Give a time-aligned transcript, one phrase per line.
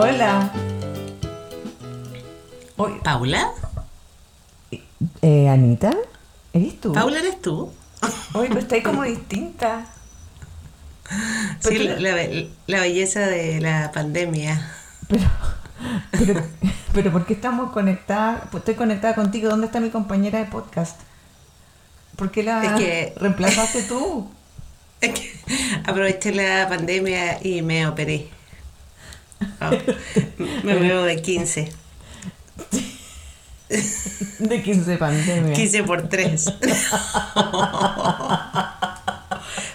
[0.00, 0.52] Hola.
[3.02, 3.50] ¿Paula?
[5.22, 5.92] Eh, Anita,
[6.52, 6.92] ¿eres tú?
[6.92, 7.72] ¿Paula eres tú?
[8.34, 9.86] Hoy pero estáis como distinta.
[11.58, 14.70] Sí, la, la- la belleza de la pandemia.
[15.08, 15.24] Pero,
[16.12, 16.42] pero,
[16.94, 18.42] pero ¿por qué estamos conectadas?
[18.52, 19.48] Pues estoy conectada contigo.
[19.50, 21.00] ¿Dónde está mi compañera de podcast?
[22.14, 24.30] ¿Por qué la Es que- reemplazaste tú?
[25.00, 25.32] Es que
[25.86, 28.28] aproveché la pandemia y me operé.
[29.60, 29.70] Oh,
[30.64, 31.72] me veo de 15.
[34.38, 35.52] De 15 pandemia.
[35.54, 36.44] 15 por 3.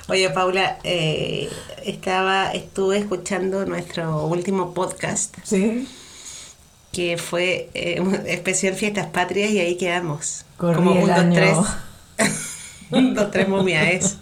[0.08, 1.50] Oye, Paula, eh,
[1.86, 5.88] estaba, estuve escuchando nuestro último podcast, Sí.
[6.92, 10.46] que fue eh, especial Fiestas Patrias, y ahí quedamos.
[10.58, 11.58] Corrí Como un, dos, tres.
[12.92, 14.18] Un, dos, tres momiaes.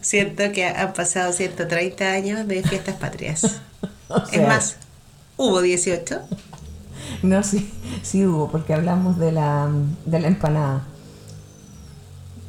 [0.00, 3.60] Siento que han pasado 130 años de Fiestas Patrias.
[4.08, 4.76] O es más,
[5.36, 6.20] hubo 18.
[7.22, 7.70] No, sí,
[8.02, 9.68] sí hubo, porque hablamos de la,
[10.04, 10.82] de la empanada.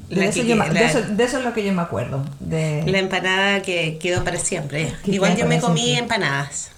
[0.10, 1.74] De La eso, que- yo me- de la- eso- de eso es lo que yo
[1.74, 2.24] me acuerdo.
[2.40, 4.94] De, La empanada que quedó para siempre.
[5.04, 6.04] Que Igual yo me comí siempre.
[6.04, 6.70] empanadas.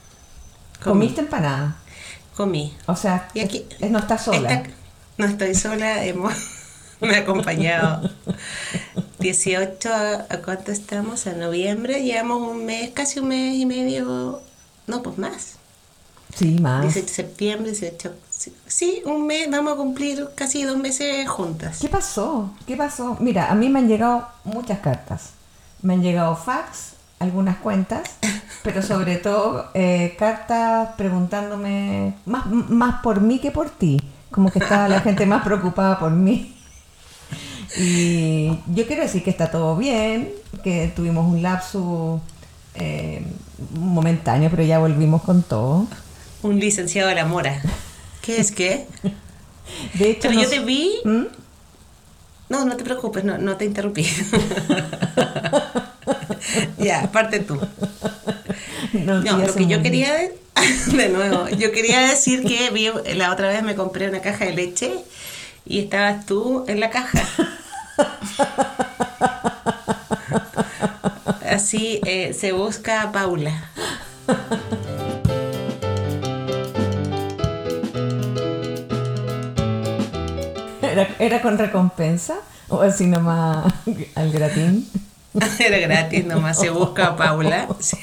[0.84, 1.00] Comí.
[1.08, 1.78] ¿Comiste empanada?
[2.36, 2.76] Comí.
[2.88, 4.52] O sea, Y aquí- es- no estás sola.
[4.54, 4.70] Esta-
[5.18, 6.34] no estoy sola, hemos,
[7.02, 8.10] me ha acompañado
[9.20, 11.28] 18, ¿a a cuánto estamos?
[11.28, 14.42] A noviembre, llevamos un mes, casi un mes y medio,
[14.90, 15.56] no, pues más.
[16.36, 16.84] Sí, más.
[16.84, 18.14] 18 de septiembre, 18,
[18.68, 21.80] sí, un mes, vamos a cumplir casi dos meses juntas.
[21.80, 22.52] ¿Qué pasó?
[22.68, 23.18] ¿Qué pasó?
[23.20, 25.32] Mira, a mí me han llegado muchas cartas.
[25.82, 28.18] Me han llegado fax, algunas cuentas,
[28.64, 34.00] pero sobre todo eh, cartas preguntándome más, más por mí que por ti.
[34.32, 36.56] Como que estaba la gente más preocupada por mí.
[37.78, 40.32] Y yo quiero decir que está todo bien,
[40.64, 42.22] que tuvimos un lapso
[42.80, 43.24] eh,
[43.74, 45.88] momentáneo, pero ya volvimos con todo.
[46.42, 47.62] Un licenciado de la Mora.
[48.22, 48.88] ¿Qué es qué?
[49.94, 51.26] De hecho, Pero yo te vi ¿Mm?
[52.50, 54.04] No, no te preocupes, no, no te interrumpí.
[56.80, 57.60] ya, parte tú.
[58.94, 60.36] nos No, lo que yo quería de,
[60.98, 64.54] de nuevo, yo quería decir que vi, la otra vez me compré una caja de
[64.54, 64.92] leche
[65.66, 67.22] y estabas tú en la caja.
[71.50, 73.72] Así eh, se busca a Paula.
[80.84, 82.36] ¿Era, era con recompensa?
[82.68, 83.74] ¿O así nomás
[84.14, 84.88] al gratín?
[85.60, 87.68] Era gratis, nomás se busca a Paula.
[87.80, 87.98] Si,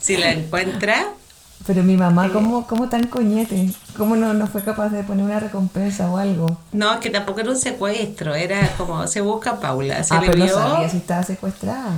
[0.00, 1.06] si la encuentra,
[1.66, 3.70] Pero mi mamá, ¿cómo, cómo tan coñete?
[3.96, 6.58] ¿Cómo no, no fue capaz de poner una recompensa o algo?
[6.72, 10.02] no, es que tampoco era un secuestro, era como se busca a Paula.
[10.02, 11.92] Se ah, le pero no sabía si estaba secuestrada.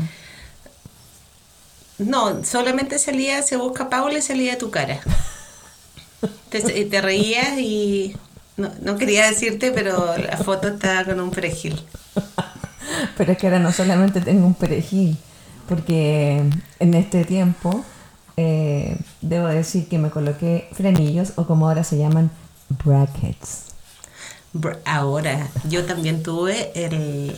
[1.98, 5.00] No, solamente salía, se busca Paula y salía tu cara.
[6.48, 8.16] Te, te reías y
[8.56, 11.80] no, no quería decirte, pero la foto estaba con un perejil.
[13.16, 15.16] Pero es que ahora no solamente tengo un perejil,
[15.68, 16.42] porque
[16.78, 17.84] en este tiempo
[18.36, 22.30] eh, debo decir que me coloqué frenillos o como ahora se llaman
[22.84, 23.64] brackets.
[24.52, 27.36] Br- Ahora, yo también tuve el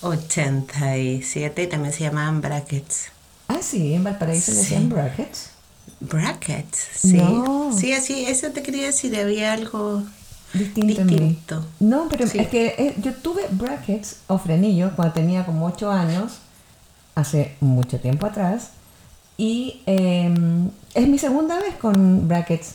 [0.00, 3.10] 87 y también se llamaban brackets.
[3.48, 4.62] Ah, sí, en Valparaíso le Sí.
[4.62, 5.50] decían brackets.
[6.00, 7.12] Brackets, sí.
[7.16, 7.72] No.
[7.76, 10.02] Sí, así, eso te quería decir, había algo
[10.52, 11.64] Distinto.
[11.80, 12.38] No, pero Sí.
[12.38, 16.34] es que eh, yo tuve brackets o frenillos cuando tenía como 8 años,
[17.16, 18.70] hace mucho tiempo atrás,
[19.36, 20.32] y eh,
[20.94, 22.74] es mi segunda vez con brackets.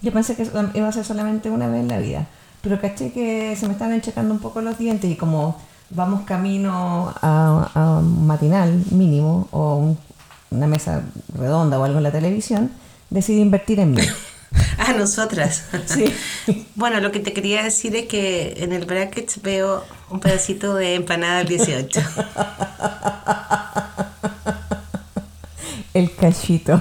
[0.00, 2.26] Yo pensé que iba a ser solamente una vez en la vida,
[2.62, 7.12] pero caché que se me estaban enchecando un poco los dientes y como vamos camino
[7.22, 9.98] a, a un matinal mínimo o un-
[10.50, 11.02] una mesa
[11.36, 12.70] redonda o algo en la televisión,
[13.10, 14.02] decidí invertir en mí.
[14.78, 15.64] Ah, nosotras.
[15.86, 16.14] Sí.
[16.76, 20.94] Bueno, lo que te quería decir es que en el brackets veo un pedacito de
[20.94, 22.00] empanada al 18.
[25.94, 26.80] El cachito.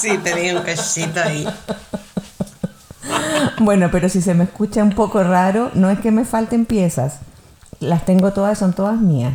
[0.00, 1.46] Sí, tenía un cachito ahí.
[3.60, 7.18] Bueno, pero si se me escucha un poco raro, no es que me falten piezas.
[7.80, 9.34] Las tengo todas, son todas mías.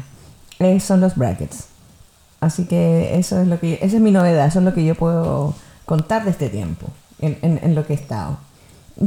[0.60, 1.66] Eh, son los brackets.
[2.40, 4.96] Así que eso es lo que, esa es mi novedad, eso es lo que yo
[4.96, 5.54] puedo
[5.86, 6.88] contar de este tiempo,
[7.20, 8.38] en, en- en lo que he estado.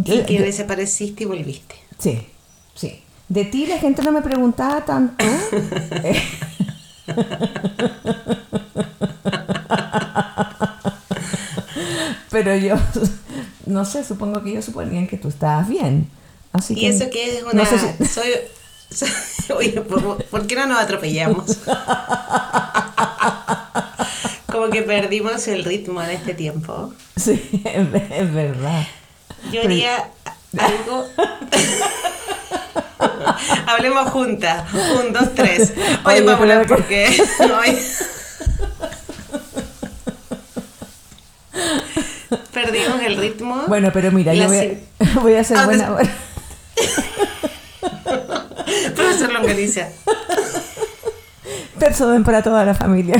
[0.04, 1.74] Y que desapareciste y volviste.
[1.98, 2.26] sí,
[2.74, 3.02] sí.
[3.28, 5.24] De ti la gente no me preguntaba tanto.
[5.24, 6.22] Eh,
[12.30, 12.76] Pero yo,
[13.70, 16.08] no sé, supongo que ellos suponían que tú estabas bien.
[16.52, 17.64] Así Y que, eso que es no una...
[17.66, 18.28] sé si- soy,
[18.90, 19.10] soy-
[19.56, 21.58] Oye, ¿por, por qué no nos atropellamos?
[24.50, 26.92] Como que perdimos el ritmo en este tiempo.
[27.16, 28.86] Sí, es, verdad.
[29.52, 30.10] Yo haría
[30.58, 31.06] algo.
[33.66, 34.64] Hablemos juntas.
[34.74, 35.72] Un, dos, tres.
[36.04, 37.16] Oye, Oye, vamos a hablar pero- porque
[42.64, 43.64] perdimos el ritmo.
[43.68, 45.96] Bueno, pero mira, yo voy a, voy a ser Ah, buena.
[48.94, 49.88] Profesor Longaniza.
[51.78, 53.16] Persoden para toda la familia.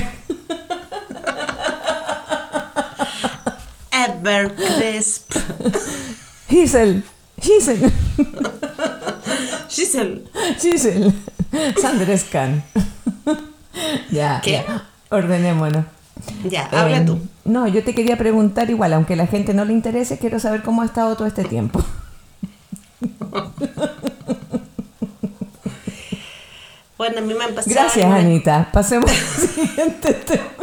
[3.93, 5.33] Ever Crisp.
[6.49, 7.03] Giselle,
[7.41, 7.91] Giselle,
[9.69, 10.25] Giselle.
[10.61, 11.13] Giselle,
[11.81, 12.63] Sandrescan.
[14.11, 14.53] ya, ¿Qué?
[14.67, 15.85] ya, ordenémonos.
[16.45, 17.19] Ya, habla Eh, tú.
[17.45, 20.63] No, yo te quería preguntar igual, aunque a la gente no le interese, quiero saber
[20.63, 21.83] cómo ha estado todo este tiempo.
[26.99, 27.75] Bueno, a mí me han pasado.
[27.75, 28.69] Gracias, Anita.
[28.73, 30.43] Pasemos al siguiente tema.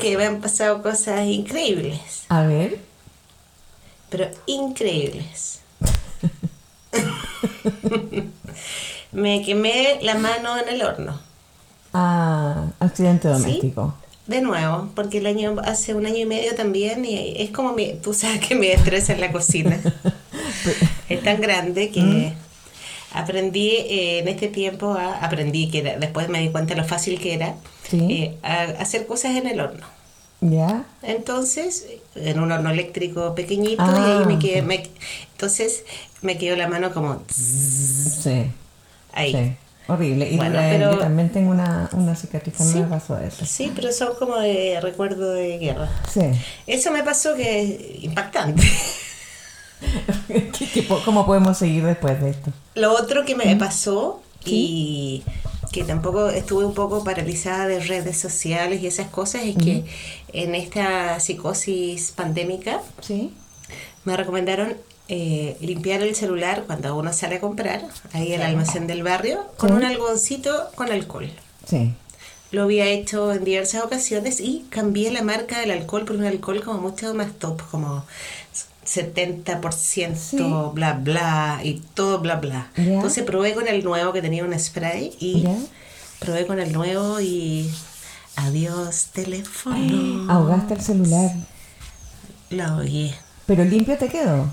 [0.00, 2.24] Que me han pasado cosas increíbles.
[2.28, 2.78] A ver.
[4.16, 5.60] Pero increíbles.
[9.12, 11.20] me quemé la mano en el horno.
[11.92, 13.34] Ah, accidente ¿Sí?
[13.34, 13.94] doméstico.
[14.28, 17.94] De nuevo, porque el año hace un año y medio también y es como mi,
[17.94, 19.80] tú sabes que me estresa en la cocina.
[21.08, 22.32] es tan grande que
[23.12, 27.20] aprendí eh, en este tiempo a aprendí que era- después me di cuenta lo fácil
[27.20, 27.54] que era
[27.88, 27.98] Sí.
[28.10, 29.86] eh, a hacer cosas en el horno.
[30.46, 30.84] ¿Ya?
[31.02, 31.86] Entonces,
[32.16, 34.90] en un horno eléctrico pequeñito Ah, y ahí me quedé, me-
[35.32, 35.84] entonces
[36.20, 38.50] me quedó la mano como Sí.
[39.14, 39.32] ahí.
[39.32, 39.56] Sí.
[39.90, 40.30] Horrible.
[40.30, 42.78] Y Bueno, eh, pero- yo también tengo una, una cicatriz que Sí.
[42.78, 43.46] me pasó eso.
[43.46, 45.88] Sí, pero son como de recuerdo de guerra.
[46.12, 46.20] Sí.
[46.66, 48.62] Eso me pasó que es impactante.
[50.28, 52.50] ¿Qué- qué ¿Cómo podemos seguir después de esto?
[52.74, 55.22] Lo otro que me pasó y
[55.74, 59.84] que tampoco estuve un poco paralizada de redes sociales y esas cosas es que
[60.32, 63.32] en esta psicosis pandémica Sí.
[64.04, 64.76] me recomendaron
[65.08, 67.82] eh, limpiar el celular cuando uno sale a comprar
[68.12, 69.74] ahí al almacén del barrio con Sí.
[69.76, 71.28] un algodoncito con alcohol.
[71.68, 71.92] Sí.
[72.52, 76.62] Lo había hecho en diversas ocasiones y cambié la marca del alcohol por un alcohol
[76.62, 78.04] como mucho más top, como
[78.94, 80.38] 70% Sí.
[80.74, 82.68] bla bla y todo bla bla.
[82.76, 85.44] Entonces probé con el nuevo que tenía un spray y
[86.20, 87.70] probé con el nuevo y
[88.36, 90.30] adiós teléfono.
[90.32, 91.30] Ahogaste el celular.
[92.50, 93.14] Lo ahogué.
[93.46, 94.48] Pero limpio te quedó.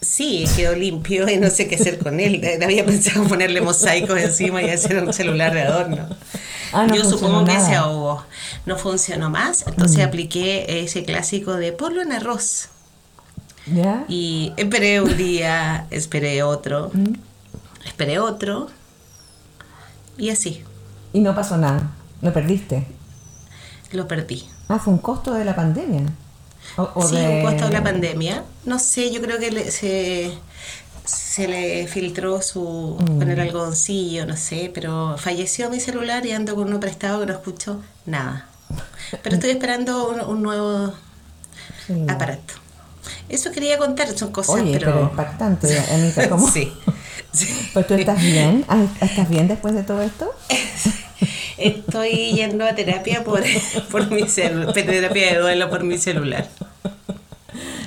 [0.00, 2.40] Sí, quedó limpio y no sé qué hacer con él.
[2.62, 6.08] Había pensado ponerle mosaicos encima y hacer un celular de adorno.
[6.72, 7.66] Ah, no Yo supongo que nada.
[7.66, 7.70] Mm.
[7.70, 8.24] se ahogó.
[8.64, 12.68] No funcionó más, entonces apliqué ese clásico de ponlo en arroz.
[14.08, 17.14] Y esperé un día, esperé otro, Mm.
[17.86, 18.68] esperé otro
[20.16, 20.64] y así,
[21.12, 21.90] Y no pasó nada.
[22.22, 22.86] Lo perdiste.
[23.92, 24.46] lo perdí.
[24.68, 26.02] Ah, fue un costo de la pandemia.
[26.76, 28.44] O, o sí, de- un costo de la pandemia.
[28.66, 30.30] No sé, yo creo que le- se,
[31.06, 33.18] se le filtró su Mm.
[33.18, 37.26] con el algodoncillo, no sé, pero falleció mi celular y ando con uno prestado que
[37.26, 38.46] no escucho nada.
[39.22, 40.92] Pero estoy esperando un, un nuevo
[41.86, 42.04] Sí.
[42.08, 42.52] aparato.
[43.28, 45.02] Eso quería contar, son cosas, Oye, pero, pero...
[45.02, 46.28] impactante, Anita.
[46.28, 46.48] ¿Cómo?
[46.52, 46.72] sí,
[47.32, 47.70] sí.
[47.74, 48.64] Pues tú estás bien.
[48.68, 50.30] Ah, ¿Estás bien después de todo esto?
[51.58, 53.42] Estoy yendo a terapia por,
[53.90, 56.46] por mi celular, terapia de duelo por mi celular.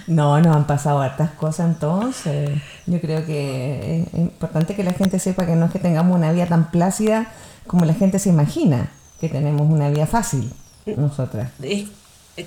[0.08, 2.50] No, nos han pasado hartas cosas entonces.
[2.86, 6.34] Yo creo que es importante que la gente sepa que no es que tengamos una
[6.34, 7.32] vida tan plácida
[7.66, 8.90] como la gente se imagina,
[9.22, 10.52] que tenemos una vida fácil
[10.98, 11.52] nosotras.
[11.62, 11.86] Es-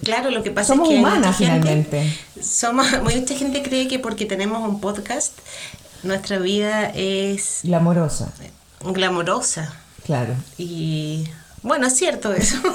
[0.02, 2.18] claro, lo que pasa Somos es que humanas mucha gente- finalmente.
[2.42, 5.32] Somos, mucha gente cree que porque tenemos un podcast,
[6.02, 8.32] nuestra vida es Glamorosa,
[8.82, 9.74] glamorosa.
[10.04, 10.34] claro.
[10.58, 11.28] Y
[11.62, 12.56] bueno, es cierto eso.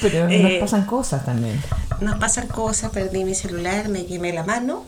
[0.00, 1.60] Pero Eh, nos pasan cosas también.
[2.00, 4.84] Nos pasan cosas, perdí mi celular, me quemé la mano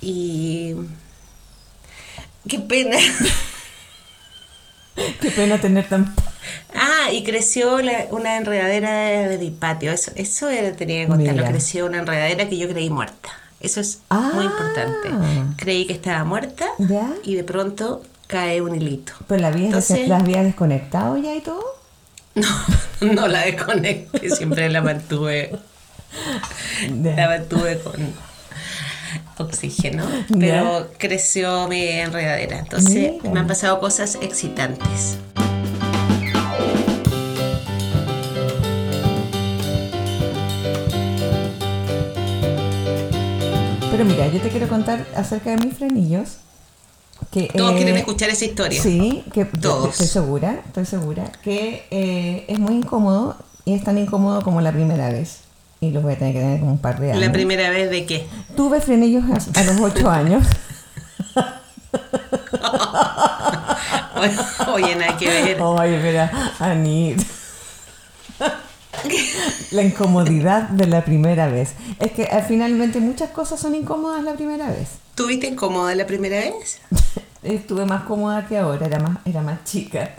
[0.00, 0.74] y...
[2.48, 2.96] Qué pena.
[5.20, 6.14] Qué pena tener tan...
[7.06, 8.90] Ah, y creció la- una enredadera
[9.28, 9.92] de, mi patio.
[9.92, 11.34] Eso, eso era- tenía que contarlo.
[11.42, 11.48] Mira.
[11.50, 13.28] Creció una enredadera que yo creí muerta.
[13.60, 14.30] Eso es Ah.
[14.34, 15.08] muy importante.
[15.56, 17.08] Creí que estaba muerta ¿Ya?
[17.24, 19.12] y de pronto cae un hilito.
[19.28, 21.64] Pero la habías, Entonces- ¿la habías desconectado ya y todo.
[22.36, 22.46] No,
[23.00, 25.52] no la desconecté, siempre la mantuve,
[27.02, 28.12] la mantuve con
[29.38, 30.04] oxígeno,
[30.38, 32.58] pero creció mi enredadera.
[32.58, 33.30] Entonces Mira.
[33.32, 35.16] me han pasado cosas excitantes.
[43.96, 46.36] Pero mira, yo te quiero contar acerca de mis frenillos.
[47.30, 48.82] Que, Todos eh, quieren escuchar esa historia.
[48.82, 49.92] Sí, que Todos.
[49.92, 54.70] estoy segura, estoy segura que eh, es muy incómodo y es tan incómodo como la
[54.70, 55.38] primera vez.
[55.80, 57.24] Y los voy a tener que tener como un par de años.
[57.24, 58.26] La primera vez de qué?
[58.54, 60.46] Tuve frenillos a, a los 8 años.
[64.14, 64.42] Bueno,
[64.74, 65.62] Oye, nada que ver.
[65.62, 67.22] Oye, pero Anit.
[69.70, 71.72] La incomodidad de la primera vez.
[71.98, 74.88] Es que eh, finalmente muchas cosas son incómodas la primera vez.
[75.14, 76.80] ¿Tuviste incómoda la primera vez?
[77.42, 80.10] Estuve más cómoda que ahora, era más, era más chica.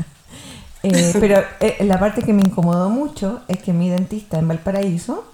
[0.84, 5.26] Eh, pero eh, la parte que me incomodó mucho es que mi dentista en Valparaíso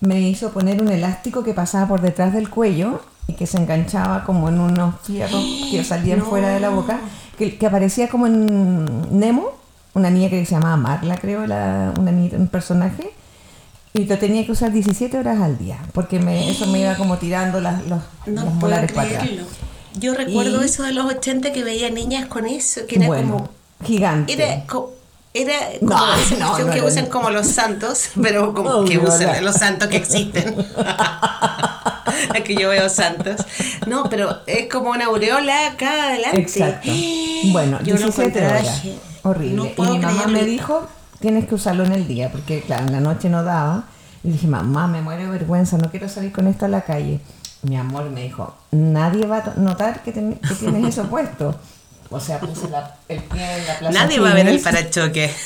[0.00, 4.24] me hizo poner un elástico que pasaba por detrás del cuello y que se enganchaba
[4.24, 6.24] como en unos fierros que salían No.
[6.24, 6.98] fuera de la boca,
[7.36, 8.86] que, que aparecía como en
[9.18, 9.52] Nemo,
[9.94, 13.10] una niña que se llamaba Marla, creo, la, una niña, un personaje,
[13.94, 17.16] y lo tenía que usar 17 horas al día, porque me, eso me iba como
[17.18, 19.22] tirando las, los, No los puedo molares para atrás.
[19.24, 19.46] creerlo.
[19.94, 23.32] Yo recuerdo Y- eso de los 80 que veía niñas con eso, que era bueno,
[23.32, 23.48] como...
[23.84, 24.32] gigante.
[24.34, 24.92] Era, co-
[25.34, 28.96] era No, como no, cuestión no que usan como los santos, pero como Oh, que
[28.96, 29.40] no, usan no.
[29.42, 30.54] los santos que existen.
[32.44, 33.36] Que yo veo santos.
[33.86, 36.40] No, pero es como una aureola acá adelante.
[36.40, 36.88] Exacto.
[37.52, 38.82] Bueno, yo lo 17 encontré, horas.
[39.22, 39.56] Horrible.
[39.56, 40.32] no y mi mamá creerlo.
[40.32, 40.86] me dijo,
[41.20, 43.84] tienes que usarlo en el día, porque claro, en la noche no daba.
[44.24, 47.20] Y dije, mamá, me muero de vergüenza, no quiero salir con esto a la calle.
[47.62, 51.54] Mi amor me dijo, nadie va a notar que, ten- que tienes eso puesto.
[52.10, 55.30] O sea, puse la- el pie en la plaza Nadie va a ver el parachoque.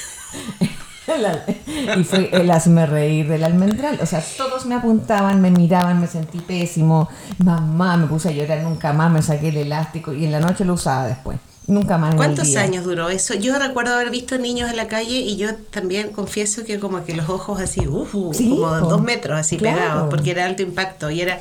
[1.99, 3.99] Y fue el hazme reír del almendral.
[4.01, 7.09] O sea, todos me apuntaban, me miraban, me sentí pésimo.
[7.39, 10.65] Mamá, me puse a llorar, nunca más me saqué el elástico y en la noche
[10.65, 11.39] lo usaba después.
[11.73, 12.15] Nunca más.
[12.15, 13.35] ¿Cuántos años duró eso?
[13.35, 17.15] Yo recuerdo haber visto niños en la calle y yo también confieso que como que
[17.15, 18.89] los ojos así, uh, Sí, como po.
[18.89, 19.79] dos metros así Claro.
[19.79, 21.41] pegados, porque era alto impacto y era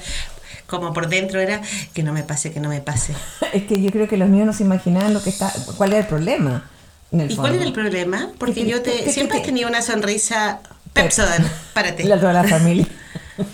[0.67, 1.61] como por dentro era
[1.93, 3.13] que no me pase, que no me pase.
[3.53, 6.00] Es que yo creo que los niños no se imaginaban lo que está, cuál era
[6.01, 6.69] el problema.
[7.11, 8.29] en el ¿Y cuál era el problema?
[8.38, 10.59] Porque Que- yo te siempre has tenido una sonrisa
[10.93, 12.03] Pepsodent, párate.
[12.05, 12.88] La, toda la familia.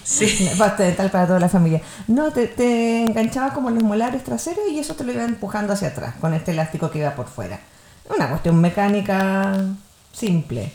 [0.03, 0.49] Sí.
[0.77, 1.81] Dental para toda la familia.
[2.07, 5.89] No, te, te enganchaba como los molares traseros y eso te lo iba empujando hacia
[5.89, 7.59] atrás con este elástico que iba por fuera.
[8.15, 9.53] Una cuestión mecánica
[10.13, 10.71] simple.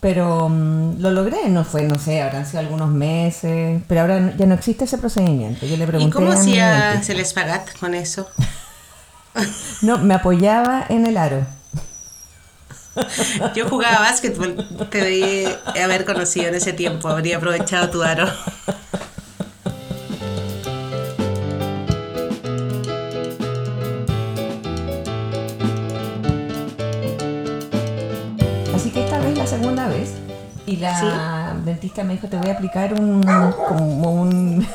[0.00, 4.36] Pero mm, lo logré, no fue, no sé, habrán sido algunos meses, pero ahora no-
[4.36, 5.66] ya no existe ese procedimiento.
[5.66, 7.02] Yo le ¿Y pregunté cómo a mi hacía dentista.
[7.04, 8.26] se les pagat con eso?
[9.82, 11.46] No, me apoyaba en el aro.
[13.54, 14.56] Yo jugaba básquetbol,
[14.90, 15.44] te debí
[15.80, 18.26] haber conocido en ese tiempo, habría aprovechado tu aro.
[28.74, 30.14] Así que esta vez la segunda vez.
[30.66, 33.22] Y la dentista me dijo, te voy a aplicar un,
[33.66, 34.66] como un...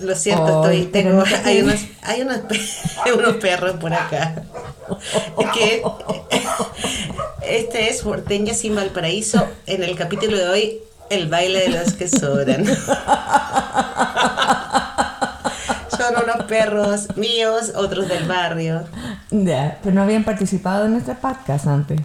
[0.00, 2.40] Lo siento, estoy, tengo, no te hay, unos, hay unos,
[3.16, 4.42] unos perros por acá.
[5.54, 5.82] Que
[7.42, 9.46] este es Porteña sin Valparaíso.
[9.66, 10.78] En el capítulo de hoy,
[11.10, 12.64] el baile de los que sobran.
[15.96, 18.84] Son unos perros míos, otros del barrio.
[19.30, 22.00] Ya, pero no habían participado en nuestra podcast antes.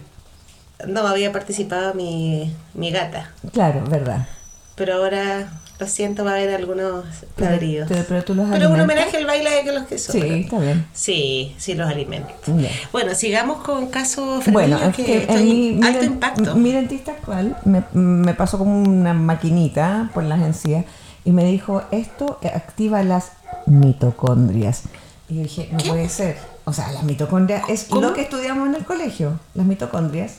[0.86, 4.26] No había participado mi, mi gata, Claro, verdad.
[4.74, 5.48] pero ahora
[5.82, 7.04] lo siento, va a haber algunos
[7.36, 7.88] Pero, ladridos.
[7.88, 10.22] pero, pero tú los Pero un homenaje al baile de los que sobran.
[10.28, 10.86] Sí, está bien.
[10.92, 12.32] Sí, sí los alimento.
[12.46, 12.70] Ya.
[12.92, 16.54] Bueno, sigamos con casos Bueno, es que, que estoy en mi, alto impacto.
[16.54, 20.84] mi dentista actual me, me pasó como una maquinita por las encías
[21.24, 23.32] y me dijo, esto activa las
[23.66, 24.82] mitocondrias.
[25.28, 26.36] Y yo dije, no puede ser.
[26.64, 28.02] O sea, las mitocondrias es ¿Cómo?
[28.02, 30.36] lo que estudiamos en el colegio, las mitocondrias.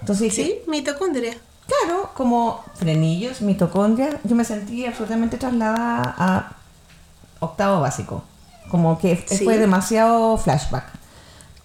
[0.00, 1.34] Entonces dije, Sí, mitocondria.
[1.66, 6.52] Claro, como frenillos, mitocondria, yo me sentí absolutamente trasladada a
[7.40, 8.22] octavo básico.
[8.70, 9.44] Como que Sí.
[9.44, 10.84] fue demasiado flashback.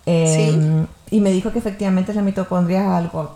[0.05, 3.35] Eh, Y me dijo que efectivamente la mitocondria es algo,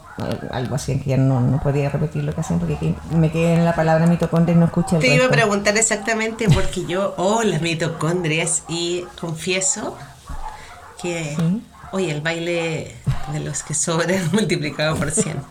[0.51, 3.55] algo así, que ya no, no podía repetir lo que hacían porque que- me quedé
[3.55, 7.15] en la palabra mitocondria y no escuché el Te iba a preguntar exactamente porque yo,
[7.17, 9.97] oh, las mitocondrias, y confieso
[11.01, 11.63] que, Sí.
[11.93, 12.95] oye, el baile
[13.31, 15.41] de los que sobran multiplicado por 100.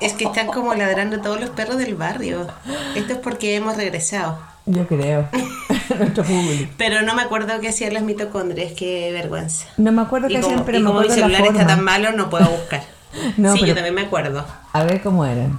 [0.00, 2.46] Es que están como ladrando todos los perros del barrio.
[2.94, 4.38] Esto es porque hemos regresado.
[4.66, 5.28] Yo creo.
[5.98, 6.72] Nuestro público.
[6.76, 9.66] Pero no me acuerdo qué hacían las mitocondrias, qué vergüenza.
[9.76, 12.30] No me acuerdo qué hacían, pero y me como mi celular está tan malo, no
[12.30, 12.82] puedo buscar.
[13.38, 14.44] No, sí, pero- yo también me acuerdo.
[14.72, 15.58] A ver cómo eran.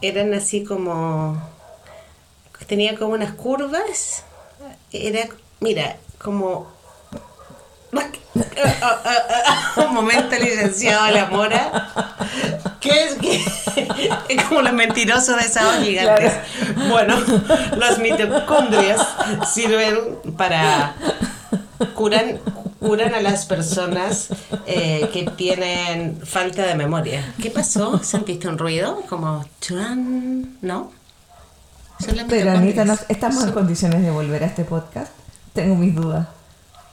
[0.00, 1.36] Eran así como.
[2.68, 4.22] Tenía como unas curvas.
[4.92, 5.26] Era,
[5.58, 6.68] mira, como.
[8.34, 12.18] Un momento, licenciado La Mora.
[12.80, 13.44] ¿Qué es que.?
[14.28, 16.32] Es como los mentirosos de esos gigantes.
[16.88, 17.16] Bueno,
[17.76, 19.00] los mitocondrias
[19.52, 19.96] sirven
[20.36, 20.94] para
[21.94, 22.38] curan
[22.78, 24.28] curan a las personas
[24.66, 27.34] eh, que tienen falta de memoria.
[27.40, 28.02] ¿Qué pasó?
[28.02, 29.02] ¿Sentiste un ruido?
[29.08, 29.44] Como
[30.62, 30.90] ¿no?
[32.14, 35.12] Las Pero Anita, ¿no ¿estamos en condiciones de volver a este podcast?
[35.52, 36.26] Tengo mis dudas.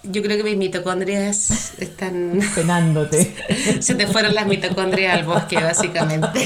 [0.04, 2.40] Yo creo que mis mitocondrias están...
[2.56, 3.36] Penándote.
[3.82, 6.46] Se te fueron las mitocondrias al bosque, básicamente.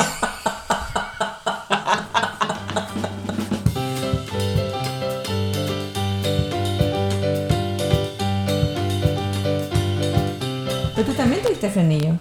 [10.96, 12.18] Pero tú también tuviste frenillo.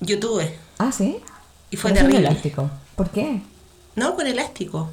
[0.00, 0.56] Yo tuve.
[0.78, 1.20] Ah, ¿sí?
[1.70, 2.18] Y fue terrible.
[2.18, 2.70] elástico.
[2.96, 3.40] ¿Por qué?
[3.94, 4.90] No, con elástico.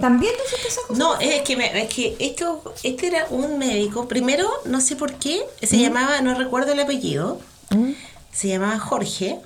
[0.00, 0.98] ¿También te esa cosa?
[0.98, 5.42] No, es que, es que esto, este era un médico, primero, no sé por qué,
[5.62, 5.80] se ¿Mm?
[5.80, 7.40] llamaba, no recuerdo el apellido,
[7.70, 7.90] ¿Mm?
[8.32, 9.40] se llamaba Jorge,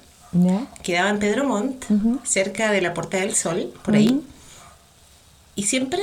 [0.82, 1.84] quedaba en Pedro Montt,
[2.24, 4.20] cerca de la Puerta del Sol, por ahí.
[5.54, 6.02] Y siempre,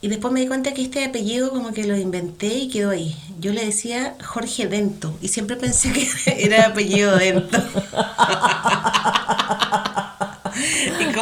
[0.00, 3.16] y después me di cuenta que este apellido como que lo inventé y quedó ahí.
[3.40, 6.08] Yo le decía Jorge Dento, y siempre pensé que
[6.44, 7.58] era apellido Dento.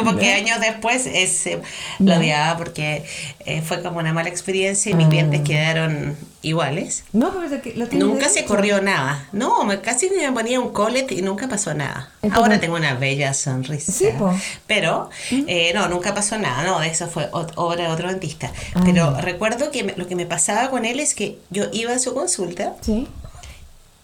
[0.01, 1.61] y como que años después ese,
[1.99, 3.03] lo odiaba porque
[3.45, 5.43] eh, fue como una mala experiencia y mis dientes ah.
[5.43, 7.03] quedaron iguales.
[7.11, 9.27] No, pero lo Nunca se corrió nada.
[9.31, 12.11] No, me, casi me ponía un colet y nunca pasó nada.
[12.31, 13.91] Ahora tengo una bella sonrisa.
[13.91, 14.07] Sí,
[14.67, 15.43] Pero, ¿Mm?
[15.47, 16.63] eh, no, nunca pasó nada.
[16.63, 18.51] No, eso fue obra de otro dentista.
[18.73, 18.81] Ah.
[18.85, 22.13] Pero recuerdo que lo que me pasaba con él es que yo iba a su
[22.13, 22.75] consulta.
[22.81, 23.07] Sí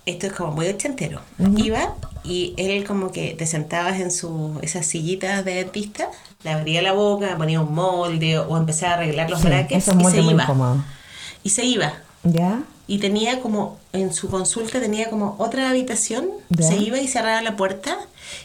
[0.05, 1.21] esto es como muy ochentero.
[1.57, 6.09] Iba y él como que te sentabas en su esas sillitas de dentista,
[6.43, 10.21] le abría la boca, ponía un molde o empezaba a arreglar los brackets y se
[10.21, 10.83] iba.
[11.43, 11.93] Y se iba.
[12.23, 12.63] ¿Ya?
[12.87, 16.27] Y tenía como, en su consulta tenía como otra habitación,
[16.59, 17.97] se iba y cerraba la puerta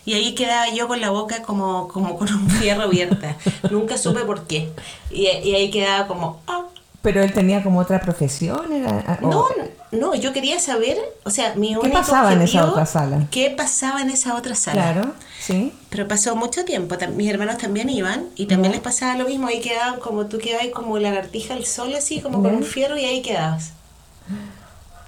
[0.07, 3.37] y ahí quedaba yo con la boca como, como con un fierro abierta.
[3.71, 4.71] Nunca supe por qué.
[5.11, 6.65] Y, y ahí quedaba como, ah,
[7.03, 9.47] pero él tenía como otra profesión, era, no,
[9.91, 13.27] no, yo quería saber, o sea, mi ¿Qué pasaba en esa otra sala?
[13.31, 14.93] ¿Qué pasaba en esa otra sala?
[14.93, 15.73] Claro, sí.
[15.89, 19.61] Pero pasó mucho tiempo, mis hermanos también iban y también les pasaba lo mismo, ahí
[19.61, 23.23] quedaban como tú quedabas como lagartija al sol, así como con un fierro y ahí
[23.23, 23.73] quedabas.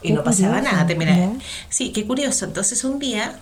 [0.02, 1.14] Y no pasaba nada, te mira.
[1.68, 2.44] Sí, qué curioso.
[2.44, 3.38] Entonces un día,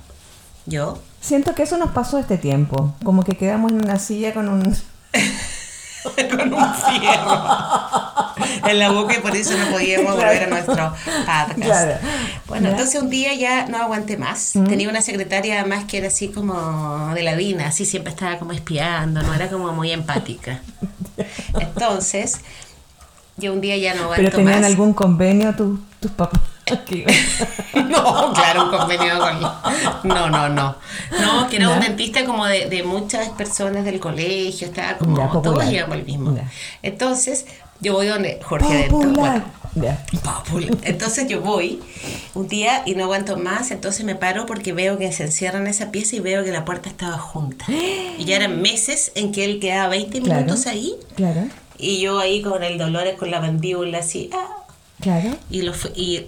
[0.66, 0.98] yo...
[1.20, 4.76] Siento que eso nos pasó este tiempo, como que quedamos en una silla con un...
[6.30, 8.30] con un fierro
[8.68, 12.02] en la boca y por eso no podíamos volver a nuestro podcast.
[12.46, 14.52] Bueno, entonces un día ya no aguanté más.
[14.68, 18.52] Tenía una secretaria más que era así como de la Dina, así siempre estaba como
[18.52, 20.60] espiando, no era como muy empática.
[21.60, 22.40] Entonces,
[23.36, 26.49] yo un día ya no aguanto ¿Pero tenían algún convenio tus papás?
[27.74, 29.40] no, claro, un convenio con...
[30.04, 30.76] No, no, no.
[31.20, 35.42] No, que era un dentista como de, muchas personas del colegio, estaba como...
[35.42, 36.36] todos íbamos al mismo.
[36.82, 37.46] Entonces,
[37.80, 39.00] yo voy donde Jorge Dento.
[40.82, 41.80] Entonces yo voy
[42.34, 45.66] un día y no aguanto más, entonces me paro porque veo que se encierra en
[45.66, 47.64] esa pieza y veo que la puerta estaba junta.
[47.70, 50.94] Y ya eran meses en que él quedaba 20 minutos ahí.
[51.14, 51.46] Claro.
[51.78, 54.59] Y yo ahí con el dolor, con la mandíbula así, ah,
[55.00, 55.36] Claro.
[55.50, 56.26] Y, lo, y,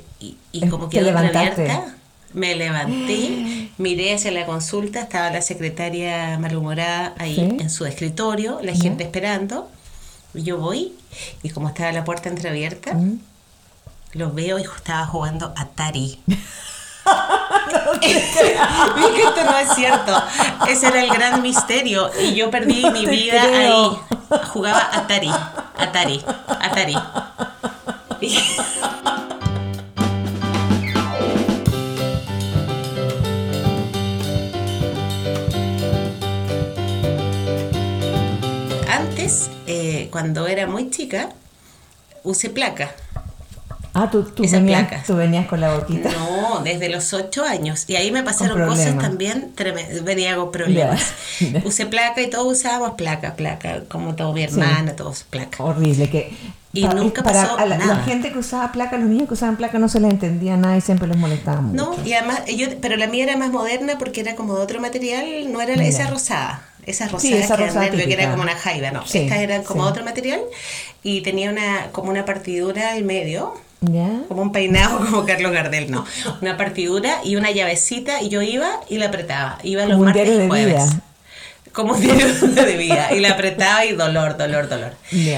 [0.52, 1.94] y, como quedó abierta,
[2.32, 8.74] me levanté, miré hacia la consulta, estaba la secretaria malhumorada ahí en su escritorio, la
[8.74, 9.70] gente esperando.
[10.34, 10.94] Y yo voy,
[11.42, 13.20] y como estaba la puerta entreabierta, mm.
[14.14, 16.18] lo veo y estaba jugando Atari.
[17.84, 20.22] no, que esto no es cierto.
[20.68, 22.10] Ese era el gran misterio.
[22.20, 23.98] Y yo perdí mi vida ahí.
[24.52, 25.30] Jugaba Atari,
[25.76, 26.22] Atari,
[26.60, 26.96] Atari.
[38.88, 41.30] Antes, eh, cuando era muy chica,
[42.22, 42.94] usé placa.
[43.94, 46.10] Ah, tú, venías, tú venías con la boquita.
[46.10, 47.84] No, desde los ocho años.
[47.88, 50.02] Y ahí me pasaron cosas también tremendas.
[50.02, 51.12] Venía con problemas.
[51.64, 53.82] Usé placa y todos usábamos placa, placa.
[53.88, 55.62] Como todo mi hermana, todos placa.
[55.62, 56.08] Horrible.
[56.08, 56.32] Que
[56.74, 57.96] y nunca pasó la, nada.
[57.96, 60.76] La gente que usaba placa, los niños que usaban placa no se les entendía nada
[60.78, 61.84] y siempre les molestaba mucho.
[61.84, 64.80] No, y además, yo, pero la mía era más moderna porque era como de otro
[64.80, 66.66] material, no era esa rosada.
[66.86, 69.02] Esas rosadas esa que, que era como una jaiba, no.
[69.02, 70.40] Estas eran como otro material
[71.02, 73.54] y tenía una como una partidura al medio.
[74.28, 76.04] Como un peinado como Carlos Gardel, no.
[76.40, 79.58] Una partidura y una llavecita y yo iba y la apretaba.
[79.62, 80.96] Iba los martes y jueves
[81.72, 84.92] como diario de vida y la apretaba y dolor, dolor, dolor.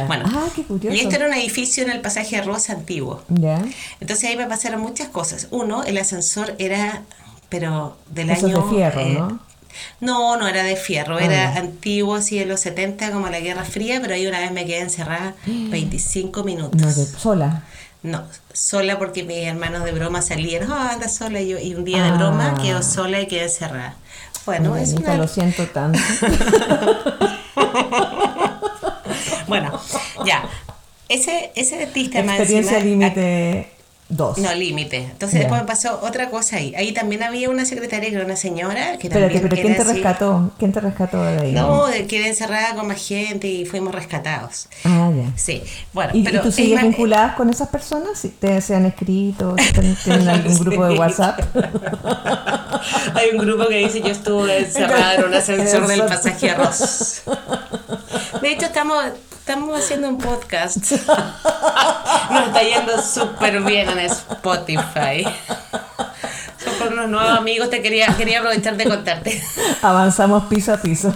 [0.06, 0.48] Bueno, ah,
[0.90, 3.22] y este era un edificio en el pasaje Rosa antiguo.
[4.00, 5.48] Entonces ahí me pasaron muchas cosas.
[5.50, 7.02] Uno, el ascensor era,
[7.48, 8.62] pero del año...
[8.62, 9.40] De fierro, eh, ¿no?
[10.00, 13.64] No, no era de fierro, Ah, era antiguo, así de los 70, como la Guerra
[13.64, 16.80] Fría, pero ahí una vez me quedé encerrada 25 minutos.
[16.80, 17.64] No, sola.
[18.04, 21.84] No, sola porque mis hermanos de broma salieron, ah, anda sola, y, yo, y un
[21.86, 22.16] día de Ah.
[22.18, 23.96] broma quedo sola y quedé encerrada.
[24.44, 25.22] Bueno, es Anita, una...
[25.22, 25.98] lo siento tanto.
[29.46, 29.78] Bueno,
[30.24, 30.48] ya.
[31.08, 33.73] Ese, ese dentista más Experiencia límite
[34.10, 34.38] 2.
[34.38, 34.98] No, límite.
[34.98, 36.74] Entonces después me pasó otra cosa ahí.
[36.76, 39.82] Ahí también había una secretaria que era una señora que Espérate, también pero ¿quién te
[39.82, 39.92] así.
[39.92, 40.52] rescató?
[40.58, 41.52] ¿Quién te rescató de ahí?
[41.52, 44.68] No, que era encerrada con más gente y fuimos rescatados.
[44.84, 45.32] Ah, ya.
[45.36, 45.62] Sí,
[45.92, 48.18] bueno, ¿Y, y pero tú es sigues vinculadas con esas personas?
[48.18, 49.56] ¿Si ¿Te se han escrito?
[49.58, 50.98] si ¿Tienen, tienen algún grupo de.
[50.98, 51.40] WhatsApp?
[53.14, 57.22] Hay un grupo que dice yo estuve encerrada en un ascensor del pasaje Arroz.
[58.42, 59.02] De hecho, estamos,
[59.46, 60.78] estamos haciendo un podcast.
[62.30, 65.22] Nos está yendo súper bien en Spotify.
[66.64, 69.42] Son con unos nuevos amigos, te quería, quería aprovechar de contarte.
[69.82, 71.14] Avanzamos piso a piso.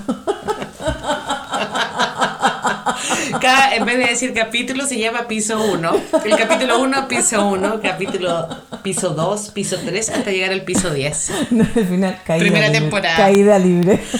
[3.41, 5.93] Cada, en vez de decir capítulo, se llama piso 1.
[6.27, 7.81] El capítulo 1, piso 1.
[7.81, 8.47] Capítulo
[8.83, 11.31] piso 2, piso 3, hasta llegar al piso 10.
[11.53, 12.81] No, al final, caída Primera libre.
[12.81, 13.17] temporada.
[13.17, 14.03] Caída libre.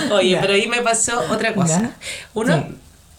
[0.12, 0.40] Oye, Ya.
[0.40, 1.80] pero ahí me pasó otra cosa.
[1.80, 1.96] Ya.
[2.34, 2.74] Uno, Sí.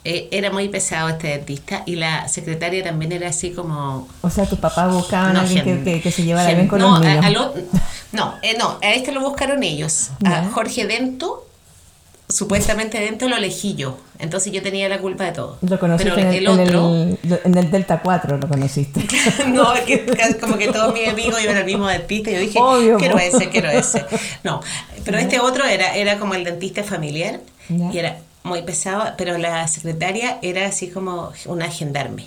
[0.06, 4.08] eh, era muy pesado este dentista y la secretaria también era así como...
[4.22, 6.58] O sea, tus papás buscaban No, a alguien que, gen- que- que se llevara gen-
[6.58, 7.26] bien con no, los a- niños.
[7.26, 7.64] al ot-
[8.12, 10.10] no, eh, no, a este lo buscaron ellos.
[10.26, 10.44] A.
[10.54, 11.48] Jorge Dento,
[12.34, 13.98] supuestamente Dento lo elegí yo.
[14.20, 15.58] Entonces yo tenía la culpa de todo.
[15.62, 16.94] Lo conociste Pero en, el, el, en otro...
[16.94, 19.06] el- en el Delta 4, lo conociste.
[19.48, 20.06] No, es que
[20.40, 23.50] como que todos mis amigos iban al mismo dentista y yo dije, Obvio, quiero ese,
[23.50, 24.06] quiero ese.
[24.44, 24.62] No,
[25.06, 27.92] pero este otro era, era como el dentista familiar Ya.
[27.92, 32.26] y era muy pesado, pero la secretaria era así como una gendarme.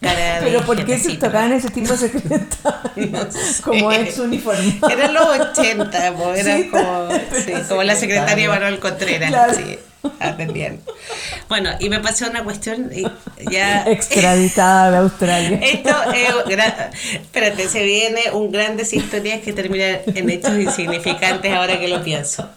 [0.00, 2.50] Cara de Pero ¿por qué se tocaban ese tipo de secretarios?
[3.10, 3.62] No sé.
[3.62, 4.78] Como ex uniforme.
[4.90, 7.08] Eran los 80, po, era Sí, como,
[7.44, 9.30] sí, como la secretaria Manuel Contreras.
[9.30, 9.54] Claro.
[9.54, 9.78] Sí,
[10.18, 10.80] atendían.
[11.48, 13.04] Bueno, y me pasó una cuestión y
[13.50, 13.84] ya...
[13.86, 15.60] Extraditada de Australia.
[15.62, 21.78] Esto es gra- Espérate, se viene un grandes historias que terminan en hechos insignificantes ahora
[21.78, 22.48] que lo pienso.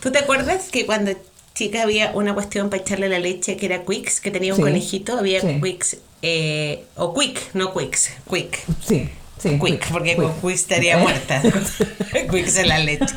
[0.00, 1.12] ¿Tú te acuerdas que cuando
[1.56, 4.62] chica había una cuestión para echarle la leche que era Quicks, que tenía un Sí.
[4.62, 5.18] conejito?
[5.18, 5.58] Había Sí.
[5.60, 8.58] Quicks, eh, o Quick, no Quicks, Quick.
[8.86, 9.58] Sí, sí.
[9.58, 11.42] Quick, porque con Quick estaría Eh, muerta.
[12.30, 13.14] Quicks en la leche.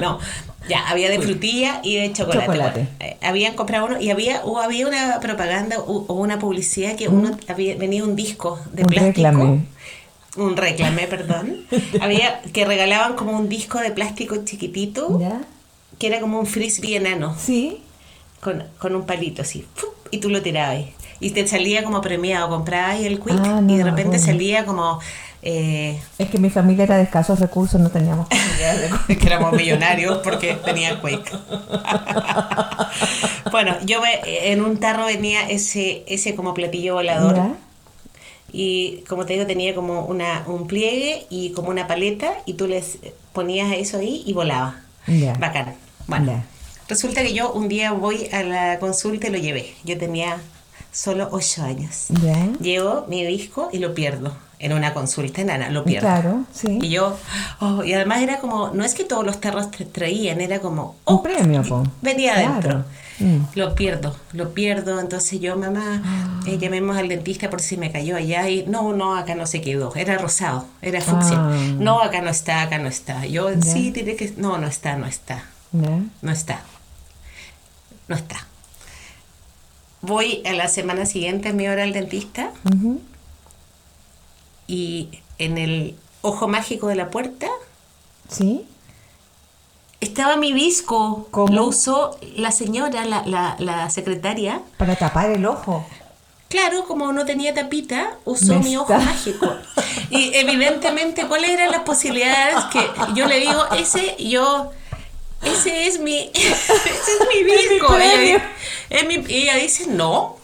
[0.00, 0.18] No,
[0.68, 2.46] ya, había de frutilla y de chocolate.
[2.46, 2.80] Chocolate.
[2.80, 6.96] Bueno, eh, habían comprado uno y había, o había una propaganda o, o una publicidad
[6.96, 9.28] que uno había, venía un disco de Un plástico.
[9.28, 9.60] reclame.
[10.36, 11.66] Un reclame, perdón.
[12.00, 15.42] había que regalaban como un disco de plástico chiquitito ¿Ya?
[16.02, 17.78] Que era como un frisbee enano Sí.
[18.40, 19.64] con, con un palito así.
[20.10, 20.80] Y tú lo tirabas.
[21.20, 22.48] Y te salía como premiado.
[22.48, 24.24] Comprabas el quick Ah, y de repente bueno.
[24.24, 24.98] salía como.
[25.42, 28.26] eh, Es que mi familia era de escasos recursos, no teníamos
[29.08, 31.30] de que éramos millonarios porque tenía Quake.
[33.52, 37.54] bueno, yo en un tarro venía ese, ese como platillo volador ¿Ya?
[38.52, 42.66] y como te digo tenía como una, un pliegue y como una paleta y tú
[42.66, 42.98] les
[43.32, 44.76] ponías eso ahí y volaba.
[45.06, 45.32] Ya.
[45.34, 45.74] Bacán.
[46.06, 46.42] Bueno,
[46.88, 49.74] resulta que yo un día voy a la consulta y lo llevé.
[49.84, 50.38] Yo tenía
[50.92, 52.06] solo 8 años.
[52.60, 56.06] Llevo mi disco y lo pierdo en una consulta enana, lo pierdo.
[56.06, 56.78] Claro, sí.
[56.80, 57.16] Y yo,
[57.60, 61.16] oh, y además era como, no es que todos los tarros traían, era como, Un
[61.16, 61.82] oh, premio, po.
[62.00, 62.48] venía Claro.
[62.50, 62.84] adentro.
[63.18, 63.38] Mm.
[63.54, 65.00] Lo pierdo, lo pierdo.
[65.00, 68.48] Entonces yo, mamá, eh, llamemos al dentista por si me cayó allá.
[68.48, 69.94] Y no, no, acá no se quedó.
[69.94, 71.36] Era rosado, era fucsia.
[71.38, 71.56] Ah.
[71.78, 73.26] No, acá no está, acá no está.
[73.26, 74.32] Yo, sí, tiene que.
[74.36, 75.44] No, no está, no está.
[75.72, 76.60] No está.
[78.08, 78.46] No está.
[80.00, 82.50] Voy a la semana siguiente a mi hora al dentista
[84.66, 85.08] y
[85.38, 87.46] en el ojo mágico de la puerta
[88.28, 88.66] ¿Sí?
[90.00, 91.28] estaba mi disco.
[91.30, 91.54] ¿Cómo?
[91.54, 94.60] Lo usó la señora, la, la, la secretaria.
[94.76, 95.86] Para tapar el ojo.
[96.48, 99.54] Claro, como no tenía tapita, usó Me mi ojo mágico.
[100.10, 104.70] Y evidentemente, ¿cuáles eran las posibilidades que yo le digo, ese yo,
[105.44, 107.96] ese es mi, ese es mi disco?
[107.96, 108.42] ella, di-
[108.90, 110.36] es mi- y ella dice, no.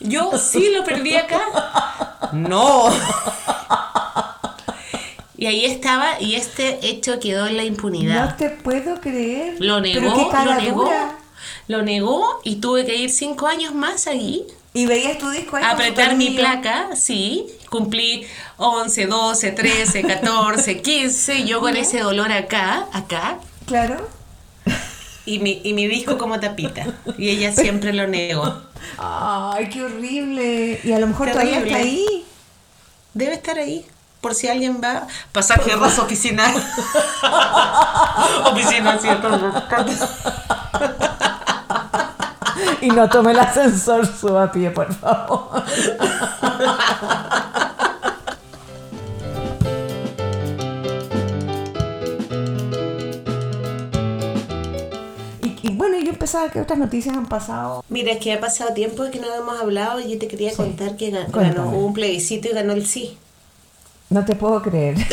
[0.00, 1.40] Yo sí lo perdí acá.
[2.32, 2.90] No.
[5.38, 8.30] Y ahí estaba, y este hecho quedó en la impunidad.
[8.30, 9.56] No te puedo creer.
[9.58, 10.90] Lo negó, lo negó,
[11.68, 15.64] lo negó y tuve que ir cinco años más allí Y veías tu disco ahí
[15.64, 22.86] apretar mi placa, sí, cumplí 11, 12, 13, 14, 15, yo con ese dolor acá,
[22.92, 24.08] acá, Claro.
[25.24, 26.84] y mi, y mi disco como tapita.
[27.18, 28.62] Y ella siempre lo negó.
[28.98, 30.80] Ay, qué horrible.
[30.84, 31.72] Y a lo mejor todavía Terrible.
[31.72, 32.26] está ahí.
[33.14, 33.86] Debe estar ahí.
[34.20, 35.06] por si alguien va.
[35.32, 36.44] Pasaje Rosa Oficina.
[38.52, 39.18] oficina 100.
[42.82, 45.64] Y no tome el ascensor, suba a pie, por favor.
[56.26, 57.84] Empezaba, ¿qué otras noticias han pasado?
[57.88, 60.96] Mira, es que ha pasado tiempo que no hemos hablado y yo te quería contar
[60.96, 63.16] que ganó hubo un plebiscito y ganó el sí.
[64.10, 64.96] No te puedo creer.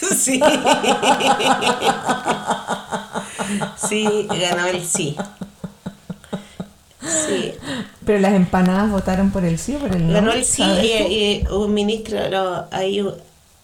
[0.00, 0.40] Sí.
[3.88, 5.16] Sí, ganó el sí.
[7.02, 7.52] Sí.
[8.04, 10.12] Pero las empanadas votaron por el sí o por el no.
[10.12, 13.04] Ganó el sí ¿sabes y, y un ministro, no, hay,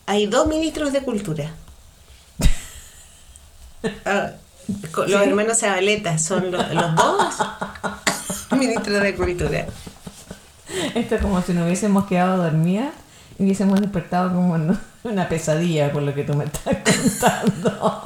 [0.07, 1.55] hay dos ministros de cultura.
[4.05, 4.31] Ah,
[4.97, 5.13] los ¿Sí?
[5.15, 7.35] hermanos Zabaleta son lo- los dos
[8.59, 9.67] ministros de cultura.
[10.95, 12.93] Esto es como si nos hubiésemos quedado dormidas
[13.39, 18.03] y hubiésemos despertado como en una pesadilla por lo que tú me estás contando.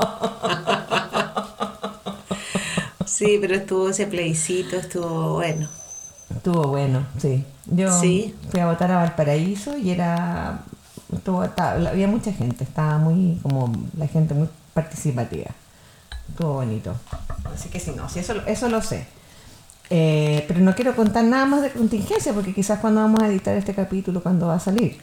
[3.07, 5.69] Sí, pero estuvo ese plebiscito, estuvo bueno.
[6.35, 7.45] Estuvo bueno, sí.
[7.67, 8.35] Yo Sí.
[8.51, 10.61] fui a votar a Valparaíso y era.
[11.13, 13.39] Estuvo, estaba- había mucha gente, estaba muy.
[13.43, 15.51] como la gente muy participativa.
[16.31, 16.95] Estuvo bonito.
[17.55, 19.07] Así que sí, no, sí, eso, eso lo sé.
[19.91, 23.57] Eh, pero no quiero contar nada más de contingencia porque quizás cuando vamos a editar
[23.57, 24.99] este capítulo, cuando va a salir.